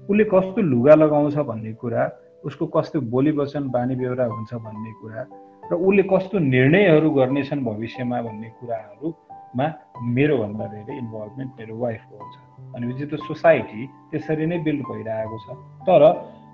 उसले 0.08 0.24
कस्तो 0.32 0.62
लुगा 0.72 0.96
लगाउँछ 0.96 1.36
भन्ने 1.52 1.74
कुरा 1.76 2.04
उसको 2.48 2.66
कस्तो 2.72 3.02
बोली 3.12 3.32
वचन 3.36 3.68
बानी 3.76 3.96
बेहोरा 4.00 4.26
हुन्छ 4.32 4.54
भन्ने 4.64 4.92
कुरा 5.02 5.22
र 5.68 5.74
उसले 5.76 6.04
कस्तो 6.08 6.40
निर्णयहरू 6.40 7.10
गर्नेछन् 7.20 7.66
भविष्यमा 7.68 8.22
भन्ने 8.22 8.50
कुराहरूमा 8.60 9.68
मेरोभन्दा 10.16 10.66
धेरै 10.72 10.94
इन्भल्भमेन्ट 11.04 11.52
मेरो 11.60 11.76
वाइफको 11.84 12.16
हुन्छ। 12.16 12.36
भनेपछि 12.74 13.06
त्यो 13.12 13.18
सोसाइटी 13.28 13.82
त्यसरी 14.12 14.46
नै 14.46 14.58
बिल्ड 14.64 14.82
भइरहेको 14.88 15.38
छ। 15.44 15.48
तर 15.84 16.02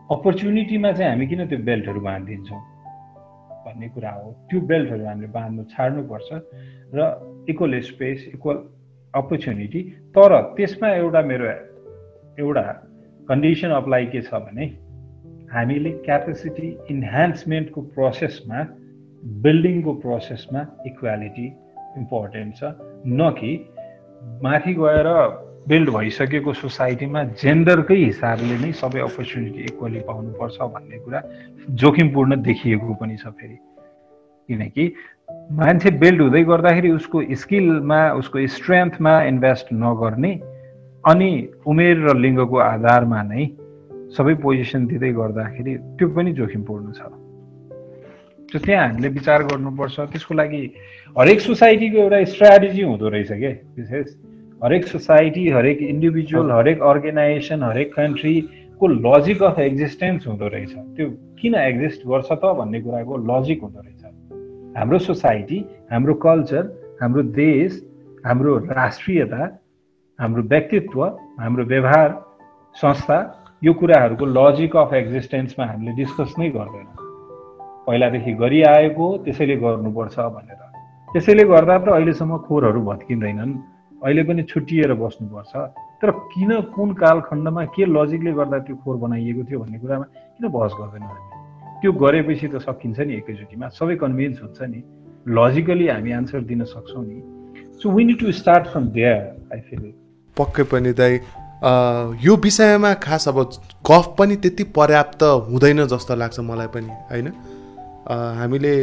अपर्च्युनिटीमा 0.09 0.91
चाहिँ 0.97 1.09
हामी 1.11 1.25
किन 1.29 1.41
त्यो 1.47 1.59
बेल्टहरू 1.69 2.01
बाँधिदिन्छौँ 2.01 2.61
भन्ने 3.65 3.87
कुरा 3.95 4.11
हो। 4.11 4.31
त्यो 4.49 4.59
बेल्टहरू 4.71 5.05
हामीले 5.05 5.27
बाँध्नु 5.37 5.63
छाड्नुपर्छ 5.73 6.29
र 6.95 6.99
इक्वल 7.49 7.79
स्पेस 7.89 8.27
इक्वल 8.35 8.57
अपर्च्युनिटी 9.13 9.81
तर 10.15 10.31
त्यसमा 10.57 10.89
एउटा 10.95 11.21
मेरो 11.31 11.45
एउटा 12.39 12.63
कन्डिसन 13.29 13.69
अप्लाई 13.81 14.05
के 14.13 14.21
छ 14.21 14.33
भने 14.45 14.65
हामीले 15.53 15.91
क्यापेसिटी 16.05 16.67
इन्हान्समेन्टको 16.91 17.81
प्रोसेसमा 17.95 18.59
बिल्डिङको 19.45 19.93
प्रोसेसमा 20.03 20.61
इक्वालिटी 20.85 21.47
इम्पोर्टेन्ट 21.97 22.55
छ। 22.55 22.63
न 23.07 23.29
कि 23.39 23.51
माथि 24.43 24.73
गएर 24.73 25.07
बिल्ड 25.67 25.89
भइसकेको 25.89 26.53
सोसाइटीमा 26.53 27.23
जेन्डरकै 27.41 27.95
हिसाबले 27.95 28.55
नै 28.61 28.71
सबै 28.81 28.99
अपर्च्युनिटी 28.99 29.61
इक्वली 29.69 29.99
पाउनुपर्छ 30.07 30.57
भन्ने 30.75 30.97
कुरा 31.05 31.19
जोखिमपूर्ण 31.81 32.35
देखिएको 32.47 32.93
पनि 33.01 33.15
छ 33.17 33.33
फेरि। 33.37 33.57
किनकि 34.49 34.85
मान्छे 35.59 35.89
बिल्ड 36.01 36.21
हुँदै 36.21 36.43
गर्दाखेरि 36.43 36.89
उसको 36.91 37.17
स्किलमा 37.41 38.01
उसको 38.19 38.47
स्ट्रेन्थमा 38.55 39.13
इन्भेस्ट 39.23 39.67
नगर्ने 39.83 40.31
अनि 41.03 41.29
उमेर 41.67 41.97
र 42.07 42.17
लिङ्गको 42.25 42.57
आधारमा 42.57 43.21
नै 43.29 43.45
सबै 44.17 44.33
पोजिसन 44.43 44.81
दिँदै 44.87 45.11
गर्दाखेरि 45.13 45.73
त्यो 45.97 46.07
पनि 46.15 46.31
जोखिमपूर्ण 46.39 46.91
छ। 46.97 47.01
त्यो 48.49 48.59
त्यहाँ 48.65 48.87
हामीले 48.87 49.09
विचार 49.17 49.39
गर्नुपर्छ। 49.49 49.95
त्यसको 50.11 50.33
लागि 50.41 50.61
हरेक 51.15 51.39
सोसाइटीको 51.47 51.97
एउटा 51.97 52.23
स्ट्राटेजी 52.33 52.81
हुँदो 52.81 53.07
रहेछ 53.13 53.31
क्या 53.31 53.53
विशेष 53.77 54.07
हरेक 54.63 54.85
सोसाइटी 54.87 55.47
हरेक 55.49 55.79
इन्डिभिजुअल 55.81 56.51
हरेक 56.51 56.81
अर्गनाइजेसन 56.83 57.63
हरेक 57.63 57.93
कन्ट्रीको 57.93 58.87
लजिक 58.87 59.41
अफ 59.43 59.59
एक्जिस्टेन्स 59.59 60.27
हुँदो 60.27 60.47
रहेछ। 60.47 60.73
त्यो 60.95 61.07
किन 61.41 61.55
एक्जिस्ट 61.55 62.05
गर्छ 62.07 62.29
त 62.31 62.53
भन्ने 62.59 62.81
कुराको 62.81 63.17
लजिक 63.29 63.61
हुँदो 63.61 63.79
रहेछ। 63.79 64.77
हाम्रो 64.77 64.99
सोसाइटी 64.99 65.59
हाम्रो 65.91 66.13
कल्चर 66.27 66.63
हाम्रो 67.01 67.23
देश 67.39 67.81
हाम्रो 68.25 68.57
राष्ट्रियता 68.77 69.41
हाम्रो 70.19 70.41
व्यक्तित्व 70.53 71.03
हाम्रो 71.41 71.63
व्यवहार 71.73 72.09
संस्था 72.75 73.19
यो 73.63 73.73
कुराहरूको 73.73 74.25
लजिक 74.37 74.75
अफ 74.77 74.93
एक्जिस्टेन्समा 74.93 75.65
हामीले 75.65 75.91
डिस्कस 75.97 76.35
नै 76.39 76.49
गर्दैन। 76.49 76.87
पहिलादेखि 77.89 78.31
गरिआएको 78.45 79.05
त्यसैले 79.25 79.55
गर्नुपर्छ 79.65 80.15
भनेर। 80.37 80.61
त्यसैले 81.13 81.43
गर्दा 81.49 81.77
त 81.77 81.87
अहिलेसम्म 81.97 82.37
खोरहरू 82.47 82.81
भत्किँदैनन्। 82.85 83.53
अहिले 84.01 84.23
पनि 84.23 84.43
छुट्टिएर 84.51 84.93
बस्नुपर्छ। 85.01 85.53
तर 86.01 86.11
किन 86.33 86.51
कुन 86.75 86.89
कालखण्डमा 87.01 87.63
के 87.75 87.85
लजिकले 87.87 88.31
गर्दा 88.33 88.57
त्यो 88.65 88.75
खोर 88.83 88.95
बनाइएको 89.03 89.43
थियो 89.49 89.59
भन्ने 89.59 89.79
कुरामा 89.79 90.05
किन 90.35 90.47
बहस 90.49 90.71
गर्दैन 90.79 91.03
त्यो 91.81 91.91
गरेपछि 92.03 92.47
त 92.47 92.55
सकिन्छ 92.65 92.99
नि 92.99 93.13
एकैचोटिमा। 93.21 93.67
सबै 93.77 93.95
कन्भिन्स 94.03 94.41
हुन्छ 94.41 94.59
नि। 94.71 94.81
लजिकली 95.29 95.87
हामी 95.87 96.11
आन्सर 96.11 96.41
दिन 96.49 96.63
सक्छौँ 96.73 97.05
नि। 97.05 97.17
So 97.77 97.85
we 97.91 98.03
need 98.05 98.19
to 98.19 98.31
start 98.31 98.67
from 98.73 98.85
there 98.97 99.19
I 99.53 99.59
feel 99.69 99.93
पक्कै 100.37 100.63
पनि 100.71 100.93
दाइ 100.97 101.13
यो 102.25 102.35
विषयमा 102.43 102.93
खास 103.05 103.27
अब 103.29 103.37
गफ 103.85 104.05
पनि 104.17 104.35
त्यति 104.41 104.63
पर्याप्त 104.77 105.23
हुँदैन 105.49 105.85
जस्तो 105.93 106.15
लाग्छ 106.15 106.39
मलाई 106.49 106.67
पनि 106.73 106.89
होइन? 107.11 107.27
हामीले 108.39 108.73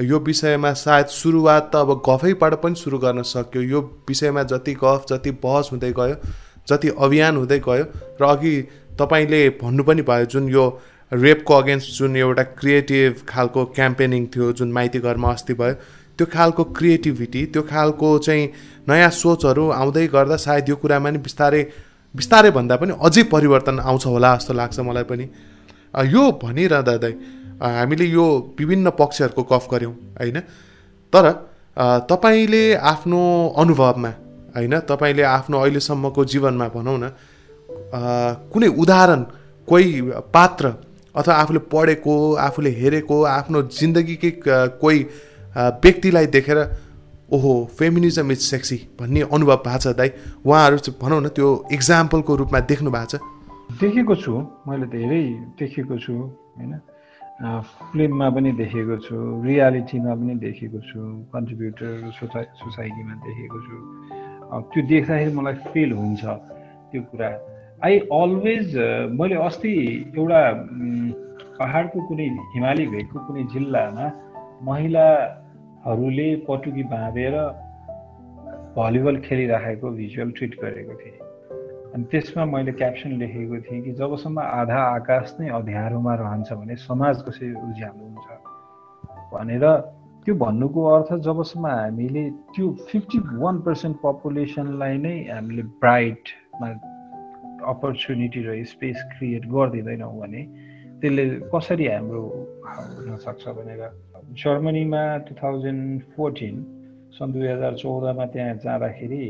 यो 0.00 0.18
विषयमा 0.18 0.72
सायद 0.74 1.06
सुरुवात 1.08 1.70
त 1.72 1.76
अब 1.76 2.02
गफैबाट 2.08 2.54
पनि 2.62 2.74
सुरु 2.74 2.98
गर्न 2.98 3.22
सक्यो। 3.24 3.62
यो 3.62 3.80
विषयमा 4.08 4.42
जति 4.42 4.74
गफ 4.74 5.04
जति 5.10 5.30
बहस 5.42 5.68
हुँदै 5.72 5.92
गयो 5.92 6.16
जति 6.68 6.88
अभियान 6.98 7.36
हुँदै 7.36 7.58
गयो 7.58 7.84
र 8.20 8.24
अघि 8.26 8.54
तपाईँले 9.00 9.48
भन्नु 9.62 9.84
पनि 9.84 10.02
भयो 10.02 10.24
जुन 10.26 10.48
यो 10.48 10.64
रेपको 11.12 11.54
अगेन्स्ट 11.54 11.98
जुन 11.98 12.16
एउटा 12.16 12.42
क्रिएटिभ 12.60 13.24
खालको 13.28 13.64
क्याम्पेनिङ 13.72 14.26
थियो 14.26 14.52
जुन 14.52 14.72
माइती 14.72 14.98
घरमा 14.98 15.32
अस्ति 15.32 15.54
भयो 15.54 15.74
त्यो 16.18 16.26
खालको 16.26 16.64
क्रिएटिभिटी 16.76 17.44
त्यो 17.46 17.62
खालको 17.62 18.18
चाहिँ 18.18 18.52
नयाँ 18.88 19.10
सोचहरू 19.12 19.68
आउँदै 19.70 20.06
गर्दा 20.06 20.36
सायद 20.36 20.68
यो 20.68 20.76
कुरामा 20.76 21.10
नि 21.10 21.18
बिस्तारै 21.18 21.62
बिस्तारै 22.14 22.50
भन्दा 22.50 22.76
पनि 22.76 22.92
अझै 23.00 23.22
परिवर्तन 23.32 23.80
आउँछ 23.80 24.06
होला 24.06 24.36
जस्तो 24.36 24.54
लाग्छ 24.54 24.78
मलाई 24.80 25.04
पनि। 25.04 25.28
यो 26.06 26.22
भनिरहँदा 26.42 26.96
हामीले 27.56 28.06
यो 28.06 28.26
विभिन्न 28.58 28.90
पक्षहरूको 28.98 29.42
गफ 29.50 29.68
गऱ्यौँ 29.72 29.94
होइन? 30.20 30.38
तर 31.12 31.24
तपाईँले 32.10 32.62
आफ्नो 32.84 33.20
अनुभवमा 33.56 34.10
होइन? 34.56 34.74
तपाईँले 34.90 35.22
आफ्नो 35.36 35.56
अहिलेसम्मको 35.58 36.24
जीवनमा 36.24 36.68
भनौँ 36.74 36.98
न 36.98 37.04
कुनै 38.52 38.68
उदाहरण 38.82 39.20
कोही 39.68 39.90
पात्र 40.34 40.64
अथवा 41.14 41.34
आफूले 41.34 41.60
पढेको 41.72 42.14
आफूले 42.38 42.70
हेरेको 42.70 43.16
आफ्नो 43.26 43.62
जिन्दगीकै 43.72 44.30
कोही 44.82 44.98
व्यक्तिलाई 45.56 46.26
देखेर 46.28 46.58
ओहो 47.32 47.52
फेमिनिजम 47.78 48.30
इज 48.32 48.40
सेक्सी 48.40 48.76
भन्ने 49.00 49.20
अनुभव 49.26 49.56
भएको 49.66 49.78
छ 49.78 49.96
दाइ। 49.96 50.10
उहाँहरू 50.44 50.92
भनौँ 51.00 51.20
न 51.20 51.28
त्यो 51.36 51.48
इक्जाम्पलको 51.72 52.36
रूपमा 52.36 52.60
देख्नु 52.70 52.90
भएको 52.90 53.06
छ। 53.10 53.20
देखेको 53.80 54.14
छु 54.14 54.32
मैले 54.68 54.86
धेरै 54.92 55.22
देखेको 55.58 55.98
छु 55.98 56.12
होइन? 56.12 56.72
फिल्ममा 57.36 58.28
पनि 58.34 58.50
देखेको 58.58 58.96
छु 59.04 59.16
रियालिटीमा 59.44 60.12
पनि 60.20 60.34
देखेको 60.44 60.78
छु 60.88 61.00
कन्ट्रिब्युटर 61.32 62.10
सोसाइ 62.18 62.44
सोसाइटीमा 62.60 63.14
देखेको 63.26 63.58
छु। 63.66 63.76
त्यो 64.72 64.82
देख्दाखेरि 64.88 65.32
मलाई 65.36 65.54
फिल 65.68 65.92
हुन्छ 65.92 66.24
त्यो 66.24 67.02
कुरा। 67.10 67.28
आई 67.84 67.98
अलवेज 68.20 68.68
मैले 69.20 69.36
अस्ति 69.48 69.72
एउटा 70.16 70.40
पहाडको 71.60 71.98
कुनै 72.08 72.26
हिमाली 72.54 72.86
भेगको 72.94 73.18
कुनै 73.26 73.42
जिल्लामा 73.52 74.06
महिलाहरूले 74.68 76.28
पटुकी 76.48 76.82
बाँधेर 76.96 77.34
भलिबल 78.76 79.16
खेलिराखेको 79.28 79.86
भिजुअल 80.00 80.30
ट्रिट 80.36 80.52
गरेको 80.62 80.94
थिएँ। 81.00 81.18
अनि 81.96 82.04
त्यसमा 82.12 82.44
मैले 82.44 82.72
क्याप्सन 82.76 83.10
लेखेको 83.18 83.56
थिएँ 83.64 83.80
कि 83.82 83.92
जबसम्म 83.96 84.38
आधा 84.60 84.80
आकाश 85.00 85.40
नै 85.40 85.48
अँध्यारोमा 85.48 86.14
रहन्छ 86.20 86.52
भने 86.52 86.76
समाज 86.84 87.22
कसरी 87.24 87.48
उज्यालो 87.56 88.04
हुन्छ? 88.04 88.28
भनेर 89.32 89.64
त्यो 90.24 90.34
भन्नुको 90.44 90.80
अर्थ 90.94 91.10
जबसम्म 91.24 91.66
हामीले 91.66 92.24
त्यो 92.52 92.66
फिफ्टी 92.92 93.18
वान 93.40 93.56
पर्सेन्ट 93.64 93.96
पपुलेसनलाई 94.04 94.96
नै 95.04 95.14
हामीले 95.32 95.62
ब्राइटमा 95.80 96.68
अपर्च्युनिटी 97.72 98.40
र 98.44 98.50
स्पेस 98.72 98.98
क्रिएट 99.16 99.48
गरिदिँदैनौँ 99.56 100.12
भने 100.20 100.42
त्यसले 101.00 101.24
कसरी 101.48 101.86
हाम्रो 101.88 102.22
हुनसक्छ 103.08 103.44
भनेर। 103.56 103.82
जर्मनीमा 104.44 105.02
टु 105.24 105.32
थाउजन्ड 105.40 106.12
फोर्टिन 106.12 106.54
सन् 107.16 107.32
दुई 107.32 107.48
हजार 107.48 107.72
चौधमा 107.80 108.26
त्यहाँ 108.36 108.54
जाँदाखेरि 108.68 109.24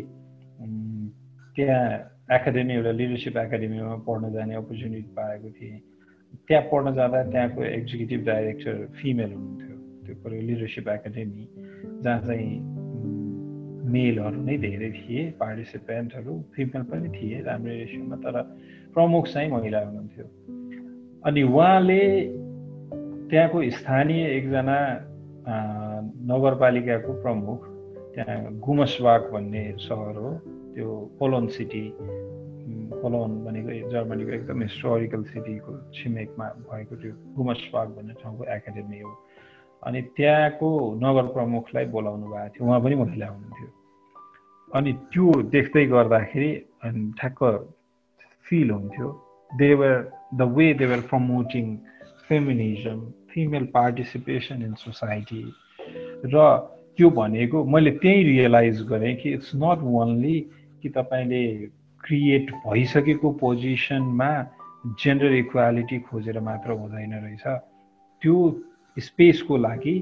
त्यहाँ 1.55 2.16
एकाडेमी 2.27 2.75
एउटा 2.75 2.91
लिडरसिप 2.91 3.37
एकाडेमीमा 3.39 3.95
पढ्न 4.03 4.33
जाने 4.35 4.55
अपर्च्युनिटी 4.55 5.11
पाएको 5.15 5.51
थिएँ। 5.59 5.79
त्यहाँ 6.49 6.63
पढ्न 6.73 6.95
जाँदा 6.95 7.23
त्यहाँको 7.31 7.63
एक्जिक्युटिभ 7.65 8.21
डाइरेक्टर 8.27 8.75
फिमेल 8.99 9.31
हुनुहुन्थ्यो। 9.33 9.77
त्यो 10.07 10.15
पऱ्यो 10.25 10.41
लिडरसिप 10.43 10.89
एकाडेमी 10.89 11.45
जहाँ 12.03 12.21
चाहिँ 12.27 12.51
मेलहरू 13.95 14.43
नै 14.43 14.57
धेरै 14.59 14.91
थिए 14.91 15.23
पार्टिसिपेन्टहरू 15.39 16.35
फिमेल 16.55 16.83
पनि 16.91 17.09
थिए 17.15 17.37
राम्रो 17.47 17.73
रेसियोमा 17.73 18.17
तर 18.27 18.37
प्रमुख 18.95 19.25
चाहिँ 19.31 19.51
महिला 19.51 19.81
हुनुहुन्थ्यो। 19.87 20.27
अनि 21.27 21.43
उहाँले 21.43 22.03
त्यहाँको 23.31 23.59
स्थानीय 23.71 24.23
एकजना 24.37 24.79
नगरपालिकाको 26.27 27.13
प्रमुख 27.23 27.59
त्यहाँ 28.15 28.59
गुमसबाग 28.59 29.31
भन्ने 29.33 29.65
सहर 29.79 30.17
हो। 30.19 30.31
त्यो 30.77 30.89
पोलोन 31.19 31.47
सिटी 31.57 31.85
पोलोन 33.01 33.31
भनेको 33.45 33.89
जर्मनीको 33.91 34.31
एकदम 34.39 34.63
हिस्टोरिकल 34.63 35.23
सिटीको 35.33 35.73
छिमेकमा 35.97 36.47
भएको 36.69 36.97
त्यो 37.01 37.13
गुमसबाग 37.37 37.89
भन्ने 37.97 38.15
ठाउँको 38.23 38.45
एकाडेमी 38.57 39.01
हो। 39.01 39.13
अनि 39.83 40.01
त्यहाँको 40.17 40.69
नगर 41.01 41.27
प्रमुखलाई 41.33 41.85
बोलाउनु 41.97 42.27
भएको 42.29 42.49
थियो 42.53 42.67
उहाँ 42.69 42.81
पनि 42.81 42.95
महिला 42.95 43.27
हुनुहुन्थ्यो। 43.27 43.69
अनि 44.69 44.93
त्यो 45.13 45.27
देख्दै 45.57 45.85
गर्दाखेरि 45.87 46.51
अनि 46.85 47.01
ठ्याक्क 47.21 47.41
फिल 48.47 48.71
हुन्थ्यो। 48.71 49.09
They were 49.51 49.95
the 50.35 50.43
way 50.57 50.67
they were 50.75 51.01
promoting 51.11 51.67
feminism 52.29 53.01
female 53.33 53.65
participation 53.75 54.63
in 54.63 54.75
society 54.85 55.43
र 56.35 56.45
त्यो 56.99 57.11
भनेको 57.11 57.65
मैले 57.65 57.91
त्यही 58.03 58.23
रियलाइज 58.23 58.83
गरेँ 58.83 59.15
कि 59.17 59.33
इट्स 59.33 59.51
नट 59.55 59.83
ओन्ली 60.03 60.37
कि 60.83 60.89
तपाईँले 60.89 61.43
क्रिएट 62.05 62.51
भइसकेको 62.67 63.31
पोजिसनमा 63.43 64.31
जेन्डर 65.03 65.33
इक्वालिटी 65.35 65.99
खोजेर 66.09 66.41
मात्र 66.41 66.71
हुँदैन 66.81 67.13
रहेछ। 67.15 67.47
त्यो 68.23 68.37
स्पेसको 68.97 69.57
लागि 69.57 69.97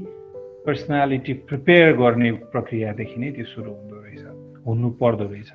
पर्सनालिटी 0.66 1.32
प्रिपेयर 1.48 1.96
गर्ने 1.96 2.30
प्रक्रियादेखि 2.52 3.16
नै 3.20 3.30
त्यो 3.37 3.44
सुरु 3.52 3.70
हुँदो 3.70 3.96
रहेछ 4.04 4.24
हुनु 4.66 4.90
पर्दो 5.00 5.24
रहेछ। 5.32 5.52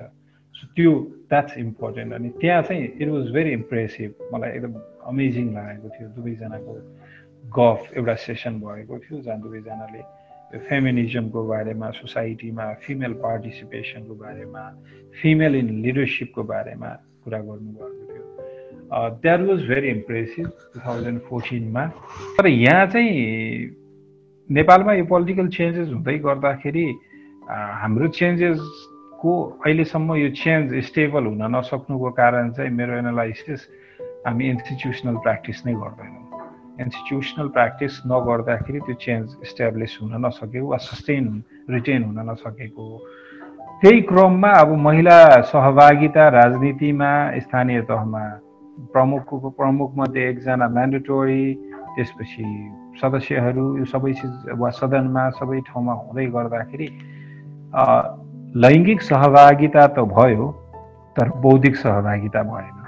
सो 0.54 0.66
त्यो 0.76 0.92
द्याट्स 1.30 1.58
इम्पोर्टेन्ट 1.58 2.12
अनि 2.14 2.28
त्यहाँ 2.40 2.62
चाहिँ 2.62 2.84
इट 3.00 3.08
वाज 3.08 3.30
भेरी 3.32 3.50
इम्प्रेसिभ 3.52 4.10
मलाई 4.34 4.50
एकदम 4.56 4.74
अमेजिङ 5.10 5.46
लागेको 5.54 5.88
थियो। 5.94 6.08
दुवैजनाको 6.16 6.72
गफ 7.56 7.80
एउटा 7.96 8.14
सेसन 8.26 8.60
भएको 8.60 8.98
थियो 8.98 9.20
जहाँ 9.20 9.40
दुवैजनाले 9.40 10.02
फेमिनिजमको 10.58 11.46
बारेमा 11.46 11.90
सोसाइटीमा 11.90 12.72
फिमेल 12.84 13.12
पार्टिसिपेसनको 13.22 14.14
बारेमा 14.14 14.62
फिमेल 15.22 15.54
इन 15.56 15.68
लिडरसिपको 15.82 16.42
बारेमा 16.42 16.88
कुरा 17.24 17.38
गर्नुभएको 17.38 18.02
थियो। 18.10 18.24
That 19.22 19.40
was 19.48 19.60
very 19.68 19.88
impressive 19.88 20.46
two 20.74 20.80
thousand 20.86 21.20
फोर्टिनमा 21.28 21.86
तर 22.38 22.46
यहाँ 22.46 22.86
चाहिँ 22.86 23.10
नेपालमा 24.50 24.92
यो 24.94 25.04
पोलिटिकल 25.06 25.48
चेन्जेस 25.58 25.88
हुँदै 25.88 26.18
गर्दाखेरि 26.26 26.86
हाम्रो 27.82 28.08
चेन्जेसको 28.18 29.32
अहिलेसम्म 29.66 30.14
यो 30.14 30.28
चेन्ज 30.42 30.74
स्टेबल 30.86 31.26
हुन 31.26 31.42
नसक्नुको 31.56 32.10
कारण 32.18 32.50
चाहिँ 32.58 32.70
मेरो 32.74 32.98
एनालाइसिस 32.98 33.68
हामी 34.26 34.48
इन्स्टिट्युसनल 34.50 35.16
प्र्याक्टिस 35.22 35.66
नै 35.66 35.74
गर्दैनौँ। 35.74 36.29
इन्स्टिट्युसनल 36.80 37.48
प्र्याक्टिस 37.56 38.00
नगर्दाखेरि 38.12 38.80
त्यो 38.86 38.94
चेन्ज 39.04 39.36
इस्टाब्लिस 39.46 39.96
हुन 40.02 40.12
नसकेको 40.26 40.66
वा 40.68 40.76
सस्टेन 40.88 41.26
रिटेन 41.70 42.04
हुन 42.04 42.18
नसकेको 42.30 42.86
त्यही 43.80 44.00
क्रममा 44.10 44.52
अब 44.60 44.70
महिला 44.86 45.18
सहभागिता 45.52 46.28
राजनीतिमा 46.36 47.12
स्थानीय 47.40 47.80
तहमा 47.90 48.24
प्रमुखको 48.92 49.50
प्रमुखमध्ये 49.60 50.28
एकजना 50.28 50.68
म्यान्डेटोरी 50.76 51.44
त्यसपछि 51.94 52.46
सदस्यहरू 53.00 53.66
यो 53.78 53.84
सबै 53.92 54.12
चिज 54.20 54.58
वा 54.60 54.70
सदनमा 54.80 55.28
सबै 55.38 55.60
ठाउँमा 55.68 55.94
हुँदै 56.02 56.26
गर्दाखेरि 56.36 56.88
लैङ्गिक 58.64 59.02
सहभागिता 59.02 59.86
त 59.86 60.08
भयो 60.16 60.46
तर 61.16 61.28
बौद्धिक 61.44 61.76
सहभागिता 61.76 62.42
भएन। 62.50 62.79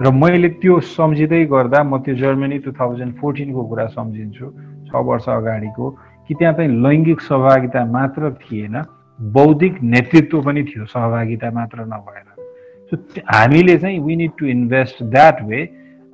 र 0.00 0.10
मैले 0.10 0.48
त्यो 0.60 0.80
सम्झिँदै 0.80 1.44
गर्दा 1.44 1.82
म 1.84 1.98
त्यो 2.04 2.14
जर्मनी 2.16 2.58
टु 2.64 2.72
थाउजन्ड 2.72 3.12
फोर्टिनको 3.20 3.62
कुरा 3.70 3.86
सम्झिन्छु 3.96 4.46
छ 4.88 5.02
वर्ष 5.08 5.28
अगाडिको 5.28 5.90
कि 6.28 6.34
त्यहाँ 6.34 6.54
चाहिँ 6.56 6.70
लैङ्गिक 6.84 7.20
सहभागिता 7.20 7.84
मात्र 7.96 8.30
थिएन 8.42 8.76
बौद्धिक 9.18 9.74
नेतृत्व 9.94 10.40
पनि 10.42 10.62
थियो 10.64 10.84
सहभागिता 10.94 11.50
मात्र 11.58 11.84
नभएर। 11.92 12.26
सो 12.88 12.96
हामीले 13.28 13.76
चाहिँ 13.78 13.98
we 14.06 14.16
need 14.16 14.32
to 14.38 14.46
invest 14.46 15.02
that 15.12 15.42
way 15.48 15.60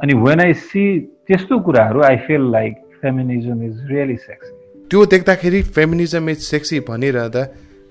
अनि 0.03 0.14
वेन 0.27 0.40
आई 0.40 0.53
सी 0.66 0.85
त्यस्तो 1.29 1.59
कुराहरू 1.62 2.03
I 2.11 2.16
feel 2.27 2.51
like 2.51 2.75
feminism 3.03 3.62
is 3.62 3.87
really 3.90 4.16
sexy 4.27 4.53
त्यो 4.90 5.07
देख्दाखेरि 5.14 5.62
फेमिनिजम 5.79 6.29
इज 6.31 6.38
सेक्सी 6.51 6.81
भनिरहँदा 6.90 7.44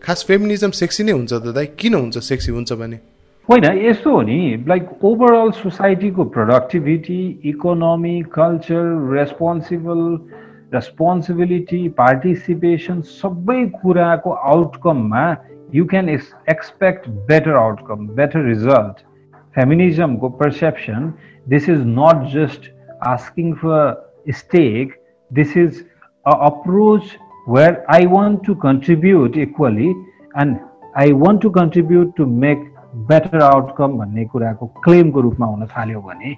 खास 0.03 0.25
फेमिनिजम 0.27 0.71
सेक्सी 0.83 1.03
नै 1.03 1.11
हुन्छ 1.11 1.33
त 1.33 1.55
दाइ? 1.55 1.65
किन 1.79 1.93
हुन्छ 1.95 2.17
सेक्सी 2.31 2.51
हुन्छ 2.51 2.73
भने? 2.73 2.97
होइन 3.49 3.63
यस्तो 3.77 4.11
हो 4.11 4.21
नि 4.21 4.65
like 4.67 5.03
overall 5.05 5.51
सोसाइटीको 5.55 6.23
productivity 6.35 7.17
economy 7.49 8.13
culture 8.33 8.87
responsible 9.11 10.01
responsibility 10.73 11.81
participation 11.99 13.01
सबै 13.11 13.59
कुराको 13.75 14.31
आउटकममा 14.53 15.25
you 15.75 15.85
can 15.93 16.09
expect 16.09 17.07
better 17.29 17.61
outcome 17.61 18.07
better 18.17 18.45
result 18.47 19.05
फेमिनिजमको 19.55 20.29
perception 20.41 21.11
this 21.47 21.69
is 21.69 21.87
not 21.93 22.27
just 22.33 22.69
asking 23.13 23.53
for 23.63 24.33
stake 24.35 24.99
this 25.31 25.57
is 25.57 25.83
a 26.25 26.39
approach 26.51 27.17
where 27.49 27.83
I 27.95 28.05
want 28.11 28.45
to 28.45 28.55
contribute 28.63 29.37
equally 29.49 29.89
and 29.89 30.57
I 30.97 31.11
want 31.25 31.41
to 31.41 31.49
contribute 31.59 32.15
to 32.17 32.25
make 32.37 32.71
better 32.95 33.41
outcome 33.41 33.97
भन्ने 33.97 34.23
कुराको 34.25 34.65
क्लेमको 34.83 35.21
रूपमा 35.21 35.45
हुन 35.45 35.65
थाल्यो 35.67 36.01
भने 36.01 36.29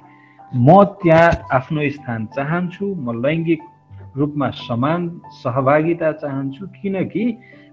म 0.52 0.84
त्यहाँ 1.02 1.30
आफ्नो 1.54 1.90
स्थान 1.96 2.26
चाहन्छु 2.36 2.86
म 2.86 3.14
लैङ्गिक 3.26 3.62
रूपमा 4.18 4.50
समान 4.62 5.10
सहभागिता 5.44 6.12
चाहन्छु 6.24 6.68
किनकि 6.82 7.26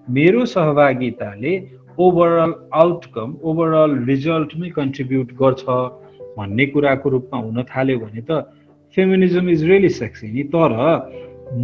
मेरो 0.09 0.45
सहभागिताले 0.47 1.55
ओभरअल 1.99 2.55
आउटकम 2.83 3.35
ओभरअल 3.43 3.99
रिजल्टमै 4.05 4.69
कन्ट्रिब्युट 4.77 5.33
गर्छ 5.41 5.65
भन्ने 6.39 6.67
कुराको 6.77 7.09
रूपमा 7.17 7.41
हुन 7.41 7.63
थाल्यो 7.73 7.99
भने 7.99 8.23
त 8.31 8.45
फेमिनिजम 8.97 9.49
इज 9.51 9.65
रियली 9.71 9.89
सेक्सी 10.01 10.33
नि 10.33 10.43
तर 10.55 10.73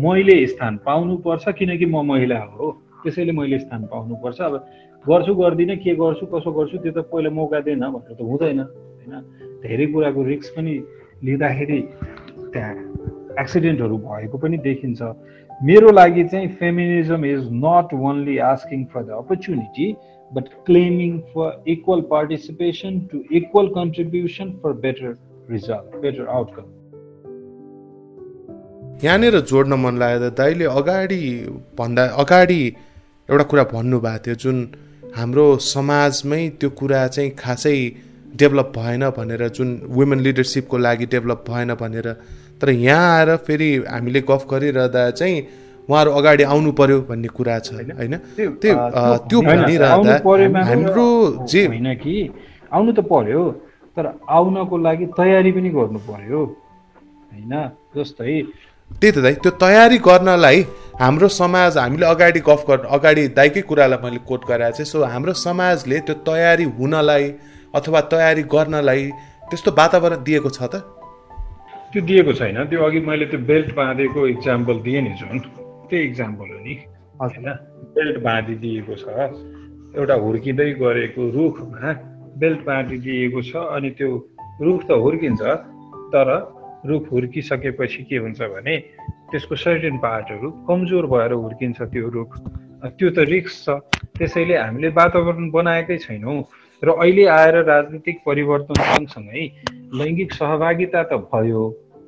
मैले 0.05 0.47
स्थान 0.47 0.77
पाउनुपर्छ 0.87 1.45
किनकि 1.59 1.87
म 1.87 2.07
महिला 2.13 2.39
हो 2.55 2.71
त्यसैले 3.03 3.33
मैले 3.33 3.59
स्थान 3.59 3.85
पाउनुपर्छ। 3.93 4.41
अब 4.41 4.65
गर्छु 5.09 5.35
गर्दिनँ 5.35 5.77
के 5.85 5.95
गर्छु 5.97 6.27
कसो 6.33 6.51
गर्छु 6.53 6.79
त्यो 6.79 6.93
त 6.93 7.05
पहिला 7.09 7.31
मौका 7.31 7.61
दिएन 7.67 7.81
भनेर 7.81 8.15
त 8.15 8.21
हुँदैन 8.21 8.61
होइन? 8.61 9.15
धेरै 9.63 9.87
कुराको 9.93 10.23
रिक्स 10.25 10.49
पनि 10.57 10.75
लिँदाखेरि 11.25 11.81
त्यहाँ 12.53 12.75
एक्सिडेन्टहरू 13.41 13.97
भएको 13.99 14.39
पनि 14.39 14.57
देखिन्छ। 14.67 15.01
मेरो 15.65 15.91
लागि 15.91 16.25
चाहिँ 16.25 16.49
feminism 16.61 17.25
is 17.25 17.49
not 17.65 17.95
only 17.95 18.37
asking 18.51 18.85
for 18.93 19.03
the 19.05 19.11
opportunity 19.23 19.87
but 20.33 20.45
claiming 20.67 21.19
for 21.33 21.49
equal 21.69 22.01
participation 22.11 22.99
to 23.13 23.23
equal 23.41 23.67
contribution 23.79 24.53
for 24.63 24.73
better 24.85 25.17
result 25.51 25.97
better 26.03 26.27
outcome 26.37 26.69
यहाँनिर 29.05 29.41
जोड्न 29.51 29.81
मन 29.81 29.99
लाग्यो 29.99 30.31
दाइले 30.39 30.65
अगाडि 30.77 31.23
भन्दा 31.79 32.05
अगाडि 32.25 32.63
एउटा 33.29 33.45
कुरा 33.51 33.65
भन्नुभएको 33.73 34.25
थियो 34.27 34.35
जुन 34.45 34.57
हाम्रो 35.17 35.47
समाजमै 35.65 36.43
त्यो 36.61 36.69
कुरा 36.79 37.07
चाहिँ 37.15 37.31
खासै 37.39 37.77
डेभलप 38.41 38.69
भएन 38.77 39.03
भनेर 39.17 39.43
जुन 39.57 39.69
वुमेन 39.97 40.21
लिडरसिपको 40.27 40.77
लागि 40.87 41.07
डेभलप 41.15 41.45
भएन 41.49 41.75
भनेर 41.83 42.09
तर 42.61 42.71
यहाँ 42.71 43.09
आएर 43.17 43.31
फेरि 43.47 43.71
हामीले 43.91 44.21
गफ 44.31 44.43
गरिरहँदा 44.51 45.03
चाहिँ 45.11 45.37
उहाँहरू 45.89 46.11
अगाडि 46.19 46.43
आउनु 46.53 46.73
पर्यो 46.81 47.01
भन्ने 47.11 47.29
कुरा 47.37 47.59
छ 47.59 47.69
होइन। 47.99 48.15
त्यो 48.37 48.51
त्यो 48.63 49.39
भनिरहँदा 49.43 50.15
हाम्रो 50.71 51.09
जे 51.51 51.67
होइन 51.67 51.89
कि 52.03 52.15
आउनु 52.73 52.93
त 52.93 53.01
पर्यो 53.11 53.43
तर 53.97 54.07
आउनको 54.39 54.77
लागि 54.87 55.07
तयारी 55.19 55.51
पनि 55.53 55.71
गर्नु 55.77 55.99
पर्यो 56.07 56.41
होइन? 57.33 57.55
जस्तै 57.97 58.37
त्यही 58.91 59.13
त 59.13 59.19
दाइ 59.19 59.35
त्यो 59.43 59.51
तयारी 59.61 59.99
गर्नलाई 60.09 60.59
हाम्रो 61.01 61.29
समाज 61.41 61.79
हामीले 61.79 62.07
अगाडि 62.07 62.41
गफ 62.49 62.65
गर् 62.69 62.87
अगाडि 62.97 63.23
दाइकै 63.39 63.61
कुरालाई 63.71 63.99
मैले 64.05 64.21
कोट 64.29 64.43
गराएको 64.49 64.77
छु 64.77 64.85
सो 64.85 65.05
हाम्रो 65.15 65.33
समाजले 65.33 65.99
त्यो 66.07 66.15
तयारी 66.29 66.65
हुनलाई 66.79 67.25
अथवा 67.75 68.01
तयारी 68.13 68.43
गर्नलाई 68.55 69.03
त्यस्तो 69.51 69.71
वातावरण 69.79 70.23
दिएको 70.29 70.51
छ 70.51 70.63
त? 70.63 70.75
त्यो 71.93 72.01
दिएको 72.11 72.33
छैन। 72.33 72.59
त्यो 72.71 72.83
अघि 72.85 73.01
मैले 73.01 73.27
त्यो 73.27 73.41
बेल्ट 73.51 73.75
बाँधेको 73.75 74.27
इक्जाम्पल 74.27 74.77
दिएँ 74.87 75.01
नि 75.01 75.13
जुन। 75.21 75.39
त्यही 75.89 76.03
इक्जाम्पल 76.05 76.47
हो 76.55 76.61
नि। 76.67 76.75
होइन? 77.21 77.49
बेल्ट 77.97 78.17
बाँधिदिएको 78.23 78.95
छ। 79.03 79.05
एउटा 79.99 80.15
हुर्किँदै 80.15 80.71
गरेको 80.83 81.23
रुखमा 81.37 81.93
बेल्ट 82.39 82.61
बाँधिदिएको 82.67 83.41
छ 83.43 83.53
अनि 83.77 83.91
त्यो 83.99 84.11
रुख 84.63 84.81
त 84.89 84.91
हुर्किन्छ 85.05 85.43
तर 86.15 86.29
रुख 86.87 87.13
हुर्किसकेपछि 87.13 88.03
के 88.09 88.17
हुन्छ 88.17 88.41
भने 88.41 88.77
त्यसको 89.31 89.57
सर्टेन 89.57 89.97
पार्टहरू 90.05 90.51
कमजोर 90.69 91.07
भएर 91.07 91.33
हुर्किन्छ 91.33 91.83
त्यो 91.93 92.09
रुख। 92.09 92.31
त्यो 92.99 93.11
त 93.11 93.19
रिक्स 93.29 93.55
छ। 93.65 93.77
त्यसैले 94.19 94.57
हामीले 94.57 94.89
वातावरण 94.97 95.51
बनाएकै 95.51 95.97
छैनौँ। 96.07 96.41
र 96.83 96.89
अहिले 96.97 97.25
आएर 97.29 97.57
राजनीतिक 97.69 98.17
परिवर्तन 98.27 98.81
सँगसँगै 98.81 99.45
लैङ्गिक 100.01 100.33
सहभागिता 100.33 101.03
त 101.03 101.21
भयो 101.29 101.65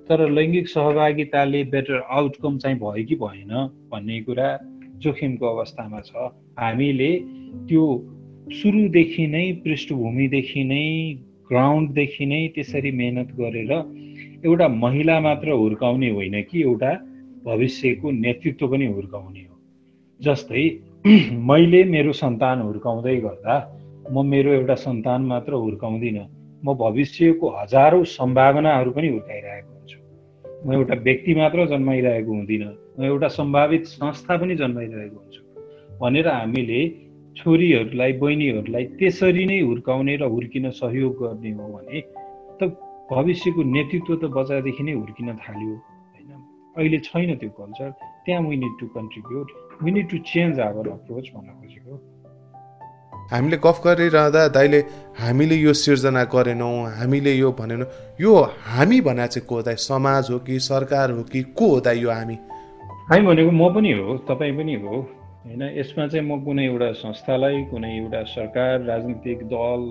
तर 0.09 0.29
लैङ्गिक 0.31 0.69
सहभागिताले 0.69 1.63
बेटर 1.73 1.99
आउटकम 2.09 2.59
चाहिँ 2.59 2.79
भयो 2.81 3.05
कि 3.09 3.15
भएन 3.21 3.53
भन्ने 3.93 4.21
कुरा 4.27 4.49
जोखिमको 5.05 5.47
अवस्थामा 5.47 6.01
छ। 6.09 6.33
हामीले 6.59 7.13
त्यो 7.69 7.85
सुरुदेखि 8.53 9.27
नै 9.27 9.45
पृष्ठभूमिदेखि 9.65 10.65
नै 10.65 10.87
ग्राउन्डदेखि 11.51 12.27
नै 12.27 12.41
त्यसरी 12.55 12.91
मेहनत 13.01 13.29
गरेर 13.39 13.73
एउटा 14.45 14.69
महिला 14.69 15.21
मात्र 15.21 15.51
हुर्काउने 15.51 16.11
होइन 16.11 16.43
कि 16.43 16.63
एउटा 16.63 16.93
भविष्यको 17.45 18.11
नेतृत्व 18.11 18.69
पनि 18.69 18.87
हुर्काउने 18.87 19.41
हो। 19.41 19.57
जस्तै 20.21 20.65
मैले 21.33 21.85
मेरो 21.85 22.13
सन्तान 22.13 22.61
हुर्काउँदै 22.61 23.17
गर्दा 23.17 23.57
म 24.13 24.27
मेरो 24.27 24.53
एउटा 24.53 24.75
सन्तान 24.75 25.23
मात्र 25.23 25.53
हुर्काउँदिनँ। 25.53 26.27
म 26.65 26.75
भविष्यको 26.75 27.49
हजारौँ 27.49 28.05
सम्भावनाहरू 28.05 28.91
पनि 28.91 29.09
हुर्काइरहेको 29.09 29.73
हुन्छु। 29.75 29.99
म 30.69 30.73
एउटा 30.73 30.95
व्यक्ति 30.95 31.35
मात्र 31.35 31.67
जन्माइरहेको 31.67 32.33
हुँदिनँ। 32.33 32.75
म 32.99 33.05
एउटा 33.05 33.29
सम्भावित 33.29 33.85
संस्था 33.85 34.37
पनि 34.37 34.55
जन्माइरहेको 34.57 35.17
हुन्छु। 35.17 35.43
भनेर 36.01 36.29
हामीले 36.29 36.81
छोरीहरूलाई 37.37 38.13
बहिनीहरूलाई 38.13 38.85
त्यसरी 38.85 39.45
नै 39.47 39.61
हुर्काउने 39.61 40.17
र 40.17 40.23
हुर्किन 40.23 40.71
सहयोग 40.71 41.13
गर्ने 41.23 41.51
हो 41.51 41.69
भने 41.69 42.01
त 42.59 42.92
भविष्यको 43.11 43.63
नेतृत्व 43.77 44.15
त 44.17 44.25
बच्चादेखि 44.37 44.83
नै 44.83 44.93
हुर्किन 44.93 45.29
थाल्यो 45.45 45.75
होइन? 46.15 46.31
अहिले 46.77 46.99
छैन 46.99 47.35
त्यो 47.41 47.51
कल्चर। 47.59 47.91
त्यहाँ 48.25 48.43
we 48.43 48.57
need 48.57 48.75
to 48.81 48.87
contribute 48.97 49.47
we 49.83 49.91
need 49.91 50.09
to 50.11 50.19
change 50.33 50.61
our 50.61 50.89
approach 50.89 51.27
भन्न 51.35 51.51
खोजेको 51.61 51.95
हामीले 53.33 53.57
गफ 53.57 53.79
गरिरहँदा 53.85 54.43
दाइले 54.49 54.81
हामीले 55.21 55.57
यो 55.57 55.73
सिर्जना 55.73 56.25
गरेनौँ 56.25 56.77
हामीले 56.99 57.33
यो 57.33 57.53
भनेनौँ। 57.53 57.89
यो 58.21 58.33
हामी 58.69 59.01
भने 59.01 59.27
चाहिँ 59.27 59.47
को 59.47 59.63
दाइ? 59.63 59.77
समाज 59.77 60.31
हो 60.31 60.39
कि 60.39 60.59
सरकार 60.61 61.11
हो 61.11 61.23
कि 61.23 61.43
को 61.43 61.67
हो 61.69 61.81
दाइ 61.81 61.99
यो 61.99 62.11
हामी? 62.11 62.37
हामी 63.11 63.27
भनेको 63.27 63.51
म 63.51 63.75
पनि 63.75 63.93
हो 63.93 64.17
तपाईँ 64.29 64.57
पनि 64.57 64.75
हो 64.75 64.95
होइन? 65.47 65.63
यसमा 65.79 66.07
चाहिँ 66.07 66.27
म 66.29 66.45
कुनै 66.45 66.65
एउटा 66.67 66.93
संस्थालाई 67.05 67.63
कुनै 67.71 67.91
एउटा 67.99 68.23
सरकार 68.37 68.81
राजनीतिक 68.85 69.39
दल 69.53 69.83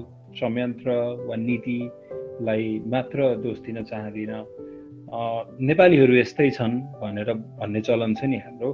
संयन्त्र 0.42 0.90
वा 1.28 1.36
नीतिलाई 2.42 2.82
मात्र 2.90 3.20
दोष 3.46 3.58
दिन 3.62 3.78
चाहदिनँ। 3.86 4.42
नेपालीहरू 5.62 6.14
यस्तै 6.18 6.50
छन् 6.58 6.74
भनेर 6.98 7.30
भन्ने 7.62 7.82
चलन 7.86 8.14
छ 8.18 8.26
नि 8.26 8.38
हाम्रो। 8.42 8.70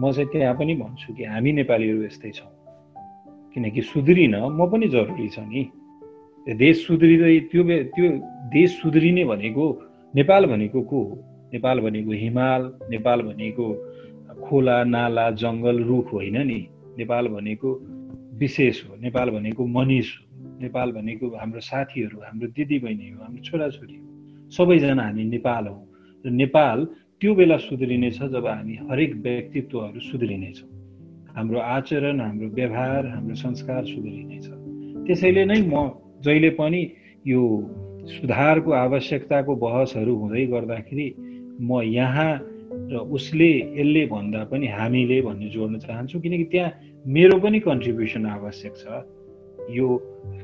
म 0.00 0.12
चाहिँ 0.12 0.28
त्यहाँ 0.32 0.54
पनि 0.56 0.74
भन्छु 0.80 1.12
कि 1.14 1.24
हामी 1.28 1.50
नेपालीहरू 1.60 2.00
यस्तै 2.08 2.30
छौँ। 2.32 2.50
किनकि 3.52 3.80
सुध्रिन 3.92 4.34
म 4.56 4.60
पनि 4.72 4.88
जरुरी 4.88 5.28
छ 5.28 5.38
नि। 5.44 5.62
देश 6.48 6.76
सुध्रिँदै 6.86 7.38
त्यो 7.52 7.62
त्यो 7.92 8.06
देश 8.56 8.70
सुध्रिने 8.80 9.24
भनेको 9.28 9.64
नेपाल 10.16 10.42
भनेको 10.46 10.80
को 10.80 10.98
हो? 11.04 11.14
नेपाल 11.52 11.76
भनेको 11.84 12.12
हिमाल 12.24 12.62
नेपाल 12.90 13.18
भनेको 13.28 13.66
खोला 14.40 14.76
नाला 14.84 15.26
जङ्गल 15.36 15.76
रुख 15.84 16.06
होइन 16.12 16.36
नि। 16.48 16.60
नेपाल 16.96 17.24
भनेको 17.28 17.68
विशेष 18.40 18.76
हो। 18.84 18.96
नेपाल 19.00 19.30
भनेको 19.30 19.66
मनिष 19.66 20.08
हो। 20.16 20.58
नेपाल 20.62 20.92
भनेको 20.92 21.26
हाम्रो 21.36 21.60
साथीहरू 21.60 22.18
हाम्रो 22.24 22.48
दिदीबहिनी 22.56 23.08
हो 23.10 23.22
हाम्रो 23.24 23.42
छोराछोरी 23.44 23.96
हो। 23.96 24.04
सबैजना 24.56 25.02
हामी 25.02 25.24
नेपाल 25.24 25.64
हौँ 25.66 25.84
र 26.24 26.30
नेपाल 26.30 26.78
त्यो 27.20 27.34
बेला 27.34 27.56
सुध्रिनेछ 27.56 28.18
जब 28.34 28.46
हामी 28.46 28.74
हरेक 28.90 29.12
व्यक्तित्वहरू 29.24 30.00
सुध्रिनेछौँ। 30.00 30.68
हाम्रो 31.36 31.58
आचरण 31.58 32.20
हाम्रो 32.20 32.48
व्यवहार 32.48 33.06
हाम्रो 33.06 33.34
संस्कार 33.34 33.84
सुध्रिनेछ। 33.84 34.46
त्यसैले 35.06 35.44
नै 35.44 35.60
म 35.62 35.74
जहिले 36.24 36.50
पनि 36.56 36.80
यो 37.26 37.40
सुधारको 38.10 38.70
आवश्यकताको 38.72 39.52
बहसहरू 39.56 40.12
हुँदै 40.16 40.44
गर्दाखेरि 40.46 41.06
म 41.60 41.80
यहाँ 41.84 42.32
र 42.90 42.96
उसले 43.16 43.52
यसले 43.76 44.02
भन्दा 44.06 44.40
पनि 44.50 44.66
हामीले 44.66 45.20
भन्ने 45.22 45.48
जोड्न 45.50 45.78
चाहन्छु। 45.78 46.20
किनकि 46.20 46.44
त्यहाँ 46.44 46.70
मेरो 47.06 47.38
पनि 47.40 47.58
कन्ट्रिब्युसन 47.60 48.26
आवश्यक 48.26 48.74
छ। 48.76 48.84
यो 49.72 49.86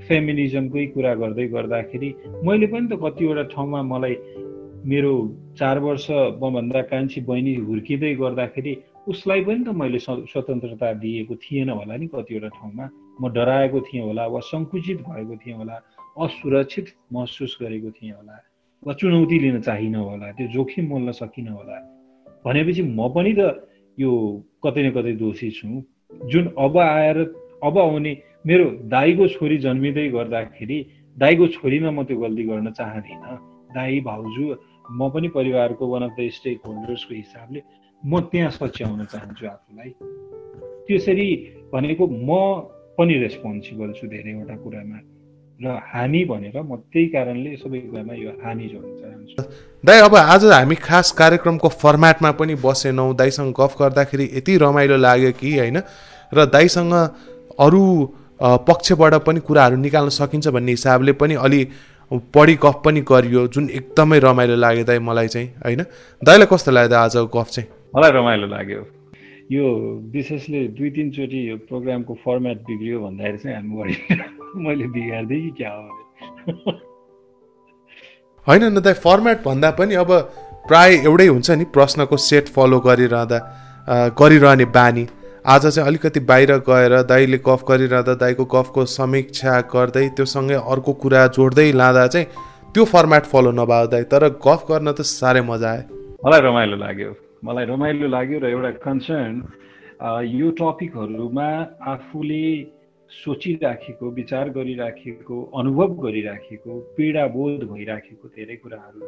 फेमिनिजमकै 0.09 0.85
कुरा 0.95 1.13
गर्दै 1.21 1.47
गर्दाखेरि 1.53 2.09
मैले 2.49 2.67
पनि 2.73 2.87
त 2.89 2.97
कतिवटा 3.03 3.43
ठाउँमा 3.53 3.81
मलाई 3.93 4.15
मेरो 4.89 5.13
चार 5.59 5.79
वर्ष 5.85 6.07
मभन्दा 6.43 6.81
कान्छी 6.93 7.21
बहिनी 7.29 7.55
हुर्किँदै 7.69 8.13
गर्दाखेरि 8.23 8.73
उसलाई 9.13 9.41
पनि 9.45 9.65
त 9.65 9.69
मैले 9.81 9.99
स्वतन्त्रता 10.05 10.93
दिएको 11.03 11.35
थिएन 11.45 11.71
होला 11.77 11.97
नि 11.97 12.07
कतिवटा 12.15 12.49
ठाउँमा। 12.57 12.85
म 13.21 13.33
डराएको 13.37 13.81
थिएँ 13.89 14.03
होला 14.03 14.27
वा 14.27 14.41
सङ्कुचित 14.49 14.99
भएको 15.09 15.37
थिएँ 15.43 15.57
होला 15.57 15.77
असुरक्षित 16.25 16.87
महसुस 17.13 17.59
गरेको 17.61 17.91
थिएँ 18.01 18.13
होला 18.17 18.37
वा 18.87 18.93
चुनौती 18.97 19.39
लिन 19.45 19.61
चाहिनँ 19.61 20.01
होला 20.09 20.33
त्यो 20.41 20.47
जोखिम 20.57 20.89
मोल्न 20.89 21.13
सकिनँ 21.21 21.53
होला। 21.53 21.77
भनेपछि 22.45 22.83
म 22.97 23.13
पनि 23.13 23.33
त 23.39 23.41
यो 23.99 24.11
कतै 24.65 24.83
न 24.87 24.91
कतै 24.97 25.13
दोषी 25.21 25.51
छु। 25.51 25.69
जुन 26.13 26.45
अब 26.59 26.79
आएर 26.79 27.19
अब 27.65 27.79
आउने 27.79 28.17
मेरो 28.47 28.65
दाईको 28.91 29.29
छोरी 29.29 29.59
जन्मिँदै 29.59 30.09
गर्दाखेरि 30.09 30.79
दाईको 31.17 31.47
छोरीमा 31.57 31.91
म 31.91 32.05
त्यो 32.05 32.17
गल्ती 32.19 32.45
गर्न 32.45 32.71
चाहदिनँ। 32.71 33.37
दाई 33.75 34.01
भाउजू 34.01 34.45
म 34.91 35.11
पनि 35.11 35.29
परिवारको 35.29 35.85
वान 35.89 36.03
अफ 36.03 36.15
द 36.19 36.29
स्टेक 36.31 36.59
होल्डर्सको 36.67 37.15
हिसाबले 37.15 37.61
म 38.03 38.21
त्यहाँ 38.31 38.51
सच्याउन 38.51 39.05
चाहन्छु 39.05 39.47
आफूलाई। 39.47 39.91
त्यसरी 40.87 41.29
भनेको 41.73 42.05
म 42.07 42.31
पनि 42.99 43.15
रेस्पोन्सिबल 43.25 43.93
छु 43.99 44.07
धेरैवटा 44.07 44.57
कुरामा। 44.63 44.99
र 45.61 45.67
हामी 45.91 46.25
भनेर 46.25 46.57
म 46.63 46.77
त्यही 46.93 47.07
कारणले 47.09 47.57
सबै 47.57 47.81
कुरामा 47.91 48.15
यो 48.15 48.31
हामी 48.45 48.67
जोड्न 48.69 48.93
चाहन्छु। 49.01 49.37
दाइ 49.87 50.01
अब 50.01 50.15
आज 50.17 50.45
हामी 50.45 50.75
खास 50.75 51.11
कार्यक्रमको 51.13 51.69
फर्मेटमा 51.69 52.31
पनि 52.33 52.55
बसेनौँ। 52.55 53.15
दाइसँग 53.17 53.55
गफ 53.55 53.77
गर्दाखेरि 53.81 54.25
यति 54.35 54.57
रमाइलो 54.59 54.97
लाग्यो 54.97 55.31
कि 55.33 55.59
होइन? 55.59 55.79
र 56.35 56.47
दाइसँग 56.47 56.93
अरू 57.59 57.83
पक्षबाट 58.43 59.15
पनि 59.15 59.41
कुराहरू 59.41 59.77
निकाल्न 59.77 60.09
सकिन्छ 60.09 60.49
भन्ने 60.49 60.71
हिसाबले 60.71 61.13
पनि 61.13 61.35
अलि 61.35 61.61
बढी 62.35 62.55
गफ 62.55 62.83
पनि 62.85 63.01
गरियो 63.01 63.47
जुन 63.47 63.71
एकदमै 63.71 64.19
रमाइलो 64.19 64.57
लाग्यो 64.57 64.85
दाइ 64.85 64.99
मलाई 64.99 65.29
चाहिँ 65.29 65.49
होइन? 65.65 65.83
दाइलाई 66.25 66.47
कस्तो 66.51 66.71
लाग्यो 66.71 66.99
आजको 66.99 67.27
गफ 67.39 67.49
चाहिँ? 67.51 67.69
मलाई 67.97 68.11
रमाइलो 68.11 68.47
लाग्यो। 68.47 68.83
यो 69.53 69.65
विशेषले 70.13 70.67
दुई 70.75 70.91
तिनचोटि 70.91 71.51
यो 71.51 71.57
प्रोग्रामको 71.71 72.15
फर्मेट 72.25 72.59
बिग्रियो 72.67 73.01
भन्दाखेरि 73.07 73.39
चाहिँ 73.39 73.57
हामी 73.57 73.95
मैले 74.67 74.87
बिगार्दै 74.99 75.41
कि 75.41 75.51
क्या 75.51 75.71
हो? 75.71 76.96
होइन 78.49 78.65
न 78.65 78.81
दाइ 78.81 78.95
फर्मेट 79.05 79.39
भन्दा 79.45 79.71
पनि 79.79 79.95
अब 79.97 80.11
प्राय 80.69 80.95
एउटै 81.05 81.27
हुन्छ 81.27 81.51
नि 81.53 81.65
प्रश्नको 81.75 82.17
सेट 82.25 82.49
फलो 82.55 82.79
गरिरहँदा 82.81 83.39
गरिरहने 84.19 84.65
बानी। 84.77 85.07
आज 85.47 85.67
चाहिँ 85.67 85.87
अलिकति 85.89 86.21
बाहिर 86.31 86.53
गएर 86.69 86.95
दाईले 87.11 87.39
गफ 87.47 87.65
गरिरहँदा 87.69 88.15
दाईको 88.23 88.45
गफको 88.55 88.85
समीक्षा 88.93 89.61
गर्दै 89.73 90.09
त्योसँगै 90.17 90.59
अर्को 90.65 90.93
कुरा 91.03 91.27
जोड्दै 91.35 91.71
लाँदा 91.73 92.07
चाहिँ 92.07 92.27
त्यो 92.75 92.85
फर्मेट 92.85 93.25
फलो 93.33 93.51
नभए 93.59 93.87
दाई 93.93 94.03
तर 94.13 94.29
गफ 94.47 94.65
गर्न 94.71 94.93
त 94.93 95.01
साह्रै 95.11 95.43
मजा 95.51 95.71
आयो। 95.71 95.85
मलाई 96.23 96.41
रमाइलो 96.47 96.77
लाग्यो। 96.77 97.11
मलाई 97.45 97.65
रमाइलो 97.67 98.09
लाग्यो 98.09 98.39
र 98.43 98.47
एउटा 98.55 98.71
कन्सर्न 98.87 99.35
यो 100.31 100.51
टपिकहरूमा 100.59 101.51
आफूले 101.95 102.47
सोचिराखेको 103.11 104.11
विचार 104.11 104.49
गरिराखेको 104.51 105.43
अनुभव 105.59 105.95
गरिराखेको 106.03 106.79
पीडाबोध 106.97 107.63
भइराखेको 107.71 108.29
धेरै 108.29 108.57
कुराहरू 108.57 109.01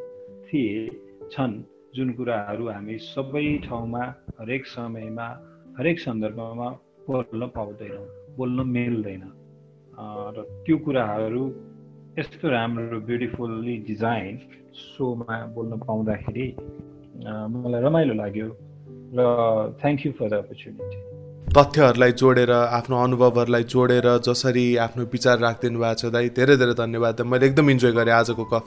थिए 0.46 0.86
छन् 1.30 1.55
जुन 1.94 2.12
कुराहरू 2.12 2.68
हामी 2.68 2.99
सबै 2.99 3.46
ठाउँमा 3.66 4.03
हरेक 4.40 4.66
समयमा 4.66 5.26
हरेक 5.78 6.01
सन्दर्भमा 6.01 6.68
बोल्न 7.09 7.46
पाउँदैनौँ 7.46 8.07
बोल्न 8.36 8.66
मिल्दैन। 8.68 9.24
र 10.34 10.46
त्यो 10.66 10.76
कुराहरू 10.78 11.42
यस्तो 12.18 12.49
राम्रो 12.49 13.01
ब्युटिफुल्ली 13.01 13.76
डिजाइन 13.86 14.38
सोमा 14.74 15.36
बोल्न 15.55 15.78
पाउँदाखेरि 15.78 16.46
मलाई 17.53 17.82
रमाइलो 17.82 18.14
लाग्यो 18.14 18.49
र 19.18 19.20
thank 19.82 20.07
you 20.07 20.12
for 20.12 20.28
the 20.28 20.34
opportunity 20.44 21.17
तथ्यहरूलाई 21.49 22.12
जोडेर 22.12 22.51
आफ्नो 22.53 22.96
अनुभवहरूलाई 23.03 23.64
जोडेर 23.72 24.07
जसरी 24.26 24.64
आफ्नो 24.76 25.05
विचार 25.12 25.38
राखिदिनु 25.38 25.78
भएको 25.80 25.94
छ 26.01 26.12
दाइ 26.12 26.28
धेरै 26.36 26.57
धेरै 26.57 26.74
धन्यवाद। 26.74 27.20
मैले 27.24 27.46
एकदम 27.46 27.70
इन्जोय 27.70 27.92
गरेँ 27.92 28.14
आजको 28.14 28.44
कफ। 28.53 28.64